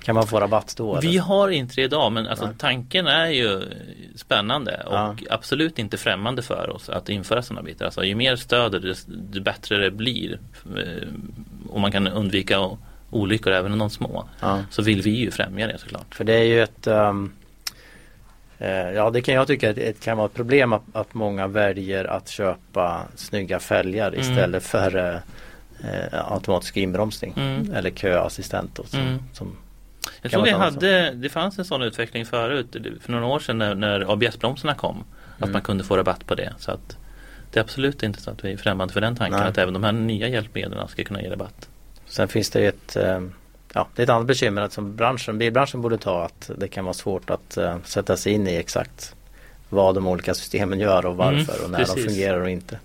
[0.03, 0.99] kan man få rabatt då?
[1.01, 1.19] Vi eller?
[1.21, 2.55] har inte det idag men alltså Nej.
[2.57, 3.61] tanken är ju
[4.15, 5.15] spännande och Ja.
[5.29, 7.85] absolut inte främmande för oss att införa sådana bitar.
[7.85, 10.39] Alltså, ju mer stöd desto desto bättre det blir
[10.77, 11.07] eh,
[11.69, 12.69] och man kan undvika
[13.09, 14.25] olyckor även om de små.
[14.39, 14.59] Ja.
[14.69, 16.15] Så vill vi ju främja det såklart.
[16.15, 17.13] För det är ju ett eh,
[18.95, 22.05] Ja det kan jag tycka att det kan vara ett problem att, att många väljer
[22.05, 24.19] att köpa snygga fälgar Mm.
[24.21, 25.15] istället för eh,
[25.93, 27.73] eh, automatisk inbromsning Mm.
[27.73, 29.19] eller köassistent då, som, Mm.
[29.33, 29.55] som
[30.21, 33.75] Jag tror vi hade, det fanns en sån utveckling förut för några år sedan när,
[33.75, 35.03] när ABS-bromsarna kom.
[35.35, 35.53] Att Mm.
[35.53, 36.53] man kunde få rabatt på det.
[36.59, 36.97] Så att
[37.51, 39.49] det är absolut inte så att vi är främmande för den tanken Nej.
[39.49, 41.69] att även de här nya hjälpmedlen ska kunna ge rabatt.
[42.05, 43.21] Sen finns det ett eh,
[43.75, 46.85] Ja, det är ett annat bekymmer att som branschen, bilbranschen borde ta att det kan
[46.85, 49.15] vara svårt att eh, sätta sig in i exakt
[49.69, 52.05] vad de olika systemen gör och varför Mm, och när de precis.
[52.05, 52.79] fungerar och inte.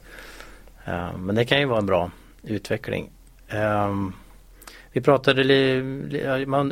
[0.84, 2.10] Eh, men det kan ju vara en bra
[2.42, 3.10] utveckling.
[3.48, 4.12] Ehm,
[4.98, 5.42] vi pratade,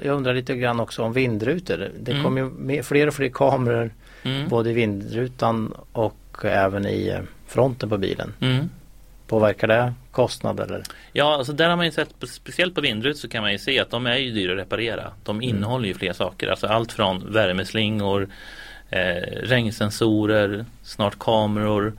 [0.04, 1.90] jag undrar lite grann också om vindrutor.
[2.00, 2.24] Det Mm.
[2.24, 3.90] kommer ju fler och fler kameror
[4.22, 4.48] Mm.
[4.48, 8.32] både i vindrutan och även i eh, fronten på bilen.
[8.40, 8.68] Mm.
[9.26, 10.82] Påverkar det kostnad eller?
[11.12, 13.80] Ja, alltså där har man ju sett, speciellt på vindrut så kan man ju se
[13.80, 15.12] att de är ju dyra att reparera.
[15.24, 15.48] De Mm.
[15.48, 18.28] innehåller ju fler saker, alltså allt från värmeslingor,
[18.90, 21.92] eh, regnsensorer, snart kameror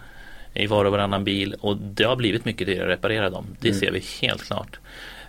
[0.54, 3.46] i var och varannan bil och det har blivit mycket dyrare att reparera dem.
[3.60, 3.80] Det Mm.
[3.80, 4.80] ser vi helt klart.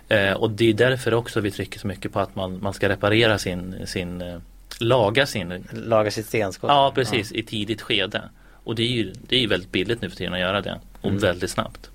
[0.09, 2.89] Eh, och det är därför också vi trycker så mycket på att man, man ska
[2.89, 4.37] reparera sin, sin eh,
[4.79, 6.67] laga sin Laga sitt stenskott?
[6.69, 8.21] Ja precis, i tidigt skede.
[8.63, 10.79] Och det är ju det är väldigt billigt nu för tiden att göra det.
[11.01, 11.19] Och Mm.
[11.21, 11.89] väldigt snabbt.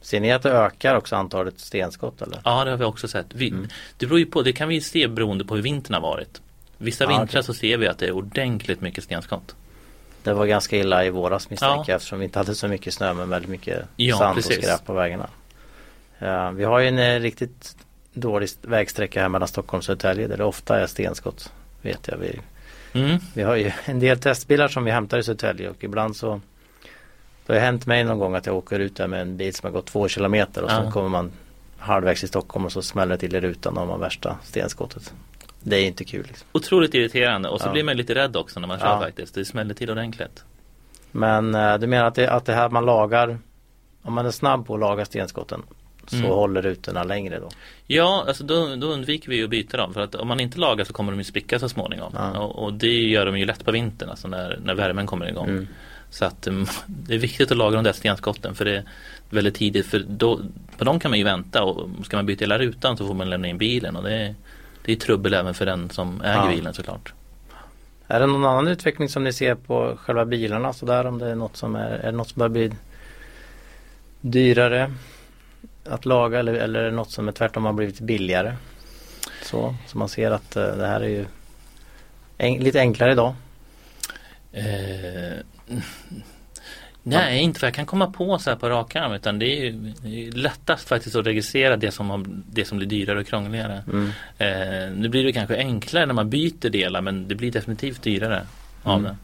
[0.00, 2.40] Ser ni att det ökar också antalet stenskott eller?
[2.44, 3.26] Ja det har vi också sett.
[3.34, 3.68] Vi, Mm.
[3.96, 6.40] Det beror ju på, det kan vi se beroende på hur vintern har varit.
[6.78, 7.42] Vissa Ja, vintrar okej.
[7.42, 9.54] så ser vi att det är ordentligt mycket stenskott.
[10.22, 11.84] Det var ganska illa i våras misstänker Ja.
[11.88, 14.58] jag eftersom vi inte hade så mycket snö men väldigt mycket Ja, sand precis.
[14.58, 15.28] och skräp på vägarna.
[16.54, 17.76] Vi har ju en eh, riktigt
[18.14, 21.52] dålig vägsträcka här mellan Stockholm och Södertälje där det ofta är stenskott.
[21.82, 22.16] Vet jag.
[22.18, 22.40] Vi,
[22.94, 23.18] Mm.
[23.34, 26.40] vi har ju en del testbilar som vi hämtar i Södertälje och ibland så
[27.46, 29.66] Det har hänt mig någon gång att jag åker ut där med en bil som
[29.66, 30.84] har gått två kilometer och Ja.
[30.84, 31.32] så kommer man
[31.78, 35.14] halvvägs i Stockholm och så smäller det till i rutan har man värsta stenskottet.
[35.60, 36.26] Det är inte kul.
[36.28, 36.48] Liksom.
[36.52, 37.72] Otroligt irriterande och så Ja.
[37.72, 39.00] blir man lite rädd också när man kör Ja.
[39.00, 39.34] faktiskt.
[39.34, 40.44] Det smäller till ordentligt.
[41.10, 43.38] Men eh, du menar att det, att det här man lagar
[44.02, 45.62] Om man är snabb på att laga stenskotten
[46.06, 46.28] Så Mm.
[46.30, 47.48] håller rutorna längre då?
[47.86, 50.84] Ja, alltså då, då undviker vi att byta dem för att om man inte lagar
[50.84, 52.12] så kommer de ju spricka så småningom.
[52.16, 52.38] Ja.
[52.38, 55.48] Och, och det gör de ju lätt på vintern, alltså när, när värmen kommer igång.
[55.48, 55.68] Mm.
[56.10, 58.84] Så att um, det är viktigt att laga de där stenskotten för det är
[59.30, 60.40] väldigt tidigt för då,
[60.78, 63.30] på dem kan man ju vänta och ska man byta hela rutan så får man
[63.30, 64.34] lämna in bilen och det är,
[64.84, 66.48] det är trubbel även för den som äger Ja.
[66.48, 67.12] bilen såklart.
[68.06, 71.34] Är det någon annan utveckling som ni ser på själva bilarna sådär om det är
[71.34, 72.70] något som är, är något som börjar bli
[74.20, 74.92] dyrare
[75.84, 78.54] att laga eller, eller något som är tvärtom har blivit billigare?
[79.42, 81.24] Så, så man ser att eh, det här är ju
[82.38, 83.34] en, lite enklare idag.
[84.52, 85.38] Eh,
[87.02, 89.64] nej, inte vad jag kan komma på så här på rak arm utan det är
[89.64, 93.20] ju det är ju lättast faktiskt att registrera det som, har, det som blir dyrare
[93.20, 93.84] och krångligare.
[93.92, 94.06] Mm.
[94.38, 98.46] Eh, nu blir det kanske enklare när man byter delar men det blir definitivt dyrare
[98.82, 99.12] av Mm.
[99.12, 99.16] det.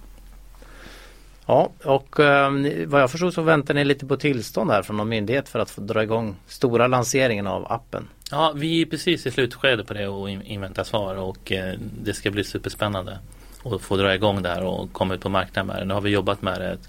[1.51, 4.97] Ja, och eh, ni- vad jag förstod så väntar ni lite på tillstånd här från
[4.97, 8.09] någon myndighet för att få dra igång stora lanseringen av appen.
[8.31, 12.15] Ja, vi är precis i slutskedet på det och in- inväntar svar och eh, det
[12.15, 13.19] ska bli superspännande
[13.65, 15.85] att få dra igång det här och komma ut på marknaden med det.
[15.85, 16.89] Nu har vi jobbat med det ett,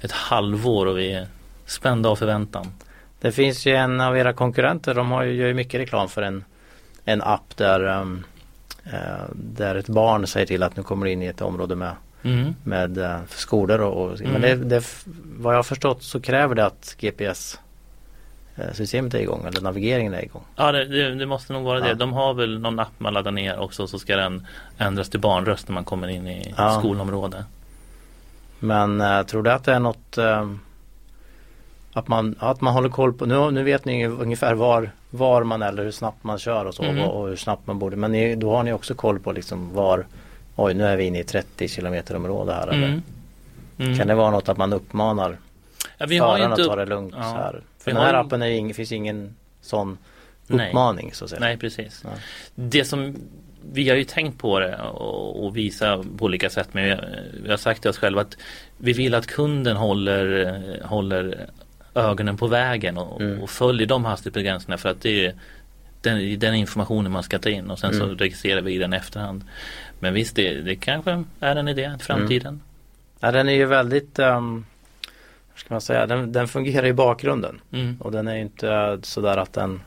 [0.00, 1.26] ett halvår och vi är
[1.66, 2.66] spända av förväntan.
[3.20, 6.22] Det finns ju en av era konkurrenter, de har ju, gör ju mycket reklam för
[6.22, 6.44] en,
[7.04, 8.24] en app där, ehm,
[8.84, 11.92] eh, där ett barn säger till att nu kommer du in i ett område med,
[12.22, 12.54] Mm.
[12.64, 14.32] med eh, skolor och, och Mm.
[14.32, 14.84] men det, det,
[15.38, 17.58] vad jag har förstått så kräver det att GPS
[18.56, 20.42] eh, systemet är igång eller navigeringen är igång.
[20.56, 21.84] Ja, det, det, det måste nog vara Ja.
[21.86, 21.94] det.
[21.94, 24.46] De har väl någon app man laddar ner också så ska den
[24.78, 26.78] ändras till barnröst när man kommer in i Ja.
[26.78, 27.44] skolområde.
[28.58, 30.50] Men eh, tror du att det är något eh,
[31.92, 35.62] att, man, att man håller koll på, nu, nu vet ni ungefär var, var man
[35.62, 37.00] är eller hur snabbt man kör och så Mhm.
[37.02, 39.74] och, och hur snabbt man borde, men ni, då har ni också koll på liksom
[39.74, 40.06] var
[40.56, 42.86] Oj nu är vi inne i 30 kilometer område här eller?
[42.86, 43.02] Mm.
[43.78, 43.98] Mm.
[43.98, 45.36] Kan det vara något att man uppmanar
[45.98, 47.22] ja, vi har föraren inte att ta det lugnt Ja.
[47.22, 47.62] så här?
[47.78, 49.98] För den har här ju- appen ing, finns ingen sån
[50.46, 50.68] Nej.
[50.68, 51.40] uppmaning så att säga.
[51.40, 52.00] Nej, precis.
[52.04, 52.10] Ja.
[52.54, 53.16] Det som
[53.72, 56.96] vi har ju tänkt på det och, och visa på olika sätt men vi,
[57.44, 58.36] vi har sagt till oss själva att
[58.78, 61.46] vi vill att kunden håller, håller
[61.94, 63.42] ögonen på vägen och, Mm.
[63.42, 65.34] och följer de hastighetsbegränsningarna för att det är
[66.00, 68.16] den, den informationen man ska ta in och sen så Mm.
[68.18, 69.44] registrerar vi den i efterhand.
[70.00, 72.60] Men visst, det, det kanske är en idé i framtiden.
[73.20, 74.66] Ja, den är ju väldigt um,
[75.54, 77.60] hur ska man säga, den, den fungerar i bakgrunden.
[77.72, 77.96] Mm.
[78.00, 79.80] Och den är ju inte sådär att den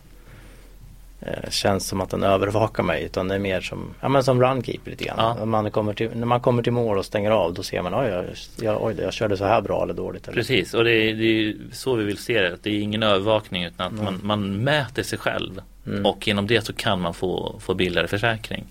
[1.21, 4.41] eh, känns som att den övervakar mig utan det är mer som, ja men som
[4.41, 5.15] runkeeper lite grann.
[5.17, 5.35] Ja.
[5.39, 7.95] När, man kommer till, när man kommer till mål och stänger av då ser man
[7.95, 8.25] oj, jag,
[8.61, 10.27] jag, oj jag körde så här bra eller dåligt.
[10.27, 10.35] Eller?
[10.35, 12.57] Precis, och det är, det är så vi vill se det.
[12.61, 14.05] Det är ingen övervakning utan att Mm.
[14.05, 15.61] man, man mäter sig själv.
[15.87, 16.05] Mm.
[16.05, 18.65] Och genom det så kan man få, få billigare försäkring.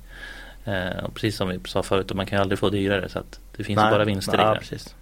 [0.64, 3.64] Eh, precis som vi sa förut, man kan ju aldrig få dyrare så att det
[3.64, 4.60] finns ju bara vinster ja, i det.
[4.60, 4.94] Precis.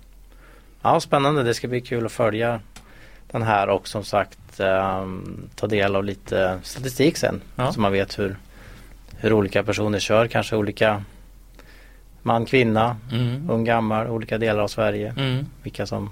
[0.83, 1.43] Ja, spännande.
[1.43, 2.61] Det ska bli kul att följa
[3.31, 7.41] den här och som sagt ehm, ta del av lite statistik sen.
[7.57, 7.73] Ja.
[7.73, 8.37] Så man vet hur,
[9.17, 10.27] hur olika personer kör.
[10.27, 11.05] Kanske olika
[12.23, 13.51] man, kvinna, Mm.
[13.51, 15.15] ung, gammal, olika delar av Sverige.
[15.17, 15.47] Mm.
[15.63, 16.11] Vilka som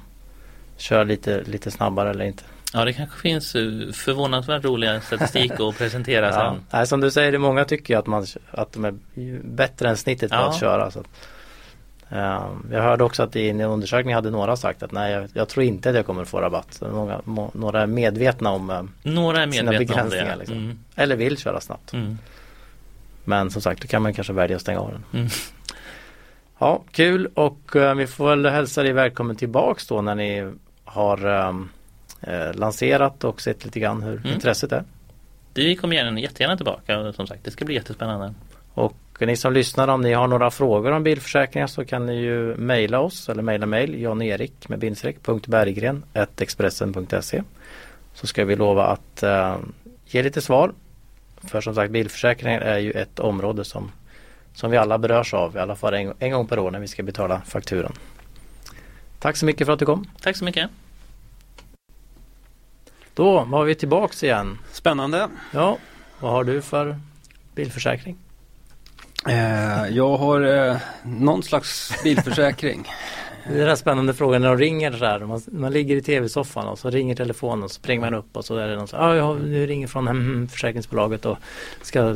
[0.76, 2.44] kör lite, lite snabbare eller inte.
[2.74, 3.62] Ja, det kanske finns eh,
[3.92, 6.32] förvånansvärt roliga statistik att presentera Ja.
[6.32, 6.62] sen.
[6.70, 8.94] Nej, som du säger, många tycker att, man, att de är
[9.44, 10.48] bättre än snittet på Ja.
[10.48, 10.90] att köra.
[10.90, 11.06] Så att,
[12.10, 15.48] ehm, jag hörde också att i en undersökning hade några sagt att nej, jag, jag
[15.48, 16.66] tror inte att jag kommer få rabatt.
[16.74, 20.36] Så många, må, några är medvetna om eh, Några är sina medvetna om begränsningar.
[20.36, 20.56] Liksom.
[20.56, 20.78] Mm.
[20.96, 21.92] Eller vill köra snabbt.
[21.92, 22.18] Mm.
[23.24, 25.04] Men som sagt, då kan man kanske välja att stänga av den.
[25.20, 25.28] Mm.
[26.60, 30.52] Ja, kul och eh, vi får väl hälsa dig välkommen tillbaks då när ni
[30.84, 31.68] har ehm,
[32.20, 34.34] eh, lanserat och sett lite grann hur Mm.
[34.34, 34.84] intresset är.
[35.54, 37.44] Vi kommer gärna, jättegärna tillbaka som sagt.
[37.44, 38.34] Det ska bli jättespännande.
[38.74, 42.56] Och ni som lyssnar om ni har några frågor om bilförsäkringar så kan ni ju
[42.56, 46.04] mejla oss eller mejla mejl Jan-Erik med bindstreck punkt Berggren
[46.40, 47.42] expressen.se
[48.14, 49.56] Så ska vi lova att eh,
[50.06, 50.72] ge lite svar.
[51.42, 53.92] För som sagt bilförsäkringar är ju ett område som,
[54.54, 56.88] som vi alla berörs av i alla fall en, en gång per år när vi
[56.88, 57.92] ska betala fakturan.
[59.18, 60.06] Tack så mycket för att du kom.
[60.20, 60.70] Tack så mycket.
[63.18, 64.58] Då var vi tillbaks igen.
[64.72, 65.28] Spännande.
[65.52, 65.78] Ja,
[66.20, 67.00] vad har du för
[67.54, 68.16] bilförsäkring?
[69.28, 72.88] Eh, jag har eh, någon slags bilförsäkring.
[73.48, 75.20] Det är den här spännande frågan när de ringer så här.
[75.20, 78.44] Man, man ligger i tv-soffan och så ringer telefonen och så springer man upp och
[78.44, 81.38] så är det någon som ah, ja, nu ringer från mm, försäkringsbolaget och
[81.82, 82.14] ska,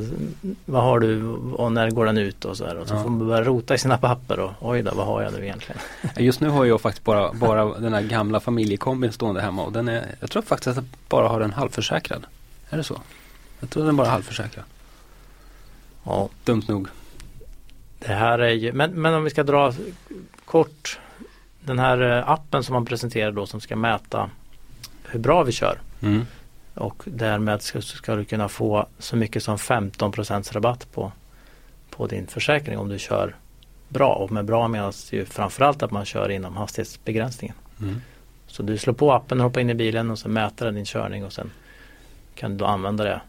[0.64, 2.76] vad har du och när går den ut och så här.
[2.78, 3.02] Och så Ja.
[3.02, 5.80] får man börja rota i sina papper och oj då, vad har jag nu egentligen?
[6.16, 9.88] Just nu har jag faktiskt bara, bara den här gamla familjekombin stående hemma och den
[9.88, 12.26] är, jag tror faktiskt att jag bara har den halvförsäkrad.
[12.70, 13.00] Är det så?
[13.60, 14.64] Jag tror den bara är halvförsäkrad.
[16.04, 16.88] Ja, Dumt nog.
[17.98, 19.72] det här är ju, men, men om vi ska dra
[20.44, 20.98] kort
[21.64, 24.30] den här eh, appen som man presenterar då som ska mäta
[25.04, 25.78] hur bra vi kör.
[26.00, 26.26] Mm.
[26.74, 30.12] Och därmed ska, ska du kunna få så mycket som 15
[30.52, 31.12] rabatt på,
[31.90, 33.36] på din försäkring om du kör
[33.88, 34.14] bra.
[34.14, 37.56] Och med bra menas ju framförallt att man kör inom hastighetsbegränsningen.
[37.80, 38.00] Mm.
[38.46, 40.84] Så du slår på appen och hoppar in i bilen och så mäter den din
[40.84, 41.50] körning och sen
[42.34, 43.20] kan du då använda det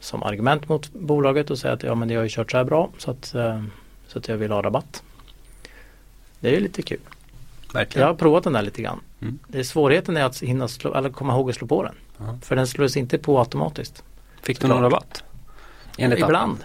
[0.00, 2.64] som argument mot bolaget och säga att ja men jag har ju kört så här
[2.64, 3.62] bra så att, eh,
[4.06, 5.02] så att jag vill ha rabatt.
[6.40, 7.00] Det är ju lite kul.
[7.72, 8.06] Verkligen.
[8.06, 9.00] Jag har provat den där lite grann.
[9.20, 9.38] Mm.
[9.48, 11.94] Det är svårigheten är att hinna slå, eller komma ihåg att slå på den.
[12.18, 12.38] Ja.
[12.42, 14.02] För den slås inte på automatiskt.
[14.42, 15.24] Fick du någon rabatt?
[15.98, 16.18] Enligt?
[16.18, 16.58] Ibland.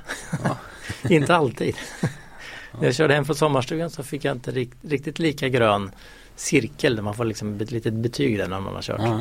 [1.10, 1.76] inte alltid.
[2.80, 5.91] När jag körde hem från sommarstugan så fick jag inte rikt, riktigt lika grön
[6.36, 6.95] cirkel.
[6.95, 9.02] där Man får liksom ett litet betyg där när man har kört.
[9.02, 9.20] Ja.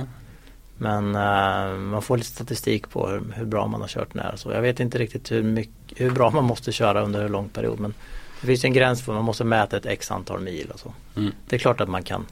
[0.76, 4.36] Men eh, man får lite statistik på hur, hur bra man har kört när.
[4.36, 7.48] Så jag vet inte riktigt hur, mycket, hur bra man måste köra under hur lång
[7.48, 7.80] period.
[7.80, 7.94] Men
[8.40, 10.92] Det finns en gräns för man måste mäta ett x antal mil och så.
[11.16, 11.32] Mm.
[11.48, 12.26] Det är klart att man kan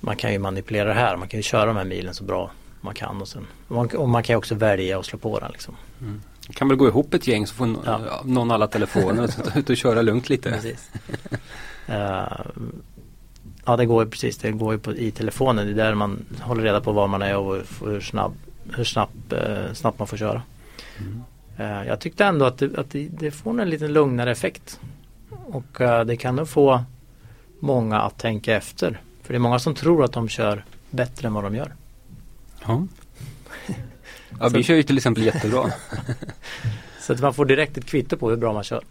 [0.00, 1.16] man kan ju manipulera det här.
[1.16, 4.22] Man kan ju köra de här milen så bra man kan och, sen, och man
[4.22, 5.76] kan också välja att slå på den liksom.
[6.54, 8.00] Kan väl gå ihop ett gäng så får n- Ja.
[8.24, 10.50] någon alla telefoner och så ut och köra lugnt lite.
[10.50, 10.90] Precis.
[11.86, 12.40] Eh,
[13.64, 15.66] ja det går ju precis, det går ju på, i telefonen.
[15.66, 18.34] Det är där man håller reda på var man är och hur, snabb,
[18.76, 20.42] hur snabb, eh, snabbt man får köra.
[20.98, 21.04] Eh,
[21.56, 24.80] jag tyckte ändå att, det, att det, får en lite lugnare effekt.
[25.30, 26.84] Och eh, det kan nog få
[27.60, 29.00] många att tänka efter.
[29.22, 31.74] För det är många som tror att de kör bättre än vad de gör.
[32.66, 32.86] Ja.
[34.40, 35.64] Ja, vi kör ju till exempel jättebra.
[37.00, 38.84] Så att man får direkt ett kvitto på hur bra man kör.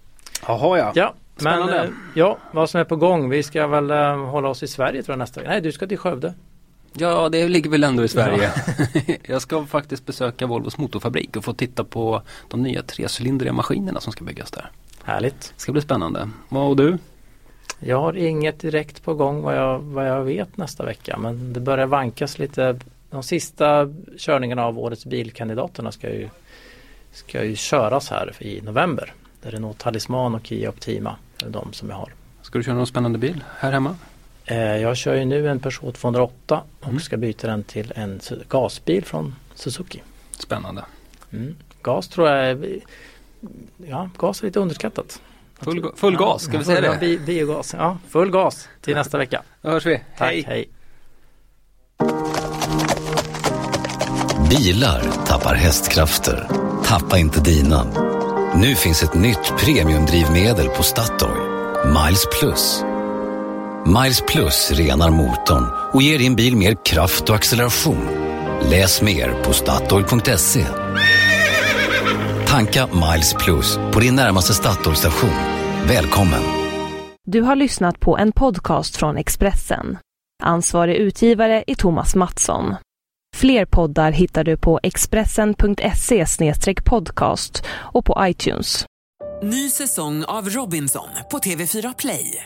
[0.47, 0.91] Jaha ja.
[0.95, 1.83] Ja, men Spännande.
[1.83, 3.29] eh, ja, vad som är på gång.
[3.29, 5.51] Vi ska väl eh, hålla oss i Sverige tror jag nästa vecka.
[5.51, 6.33] Nej, du ska till Skövde.
[6.97, 8.51] Ja, det ligger väl ändå i Sverige.
[9.23, 14.13] jag ska faktiskt besöka Volvos motorfabrik och få titta på de nya trecylindriga maskinerna som
[14.13, 14.71] ska byggas där.
[15.03, 15.53] Härligt.
[15.55, 16.29] Det ska bli spännande.
[16.49, 16.97] Vad och du?
[17.79, 21.17] Jag har inget direkt på gång vad jag, vad jag vet nästa vecka.
[21.17, 22.79] Men det börjar vankas lite.
[23.09, 26.29] De sista körningarna av årets bilkandidaterna ska ju,
[27.11, 29.13] ska ju köras här i november.
[29.41, 31.15] Det är Renault Talisman och Kia Optima.
[31.45, 32.13] Är de som jag har.
[32.41, 33.95] Ska du köra någon spännande bil här hemma?
[34.45, 36.99] Eh, jag kör ju nu en Peugeot 208 och Mm.
[36.99, 38.19] ska byta den till en
[38.49, 40.03] gasbil från Suzuki.
[40.39, 40.85] Spännande.
[41.33, 41.55] Mm.
[41.81, 42.79] Gas tror jag är,
[43.87, 45.21] ja, gas är lite underskattat.
[45.59, 46.99] Full, full gas, ska vi säga full- det?
[46.99, 49.41] Bi, biogas, ja full gas till nästa vecka.
[49.61, 50.01] Då hörs vi.
[50.17, 50.69] Tack, hej.
[54.49, 56.47] Bilar tappar hästkrafter.
[56.85, 57.83] Tappa inte dina.
[58.55, 61.41] Nu finns ett nytt premiumdrivmedel på Statoil.
[61.85, 62.83] Miles Plus.
[63.85, 65.63] Miles Plus renar motorn
[65.93, 68.07] och ger din bil mer kraft och acceleration.
[68.71, 70.65] Läs mer på Statoil.se.
[72.47, 75.29] Tanka Miles Plus på din närmaste Statoil-station.
[75.87, 76.41] Välkommen!
[77.27, 79.97] Du har lyssnat på en podcast från Expressen.
[80.43, 82.75] Ansvarig utgivare är Thomas Mattsson.
[83.35, 86.25] Fler poddar hittar du på expressen.se
[86.85, 88.85] podcast och på iTunes.
[89.43, 92.45] Ny säsong av Robinson på TV4 Play.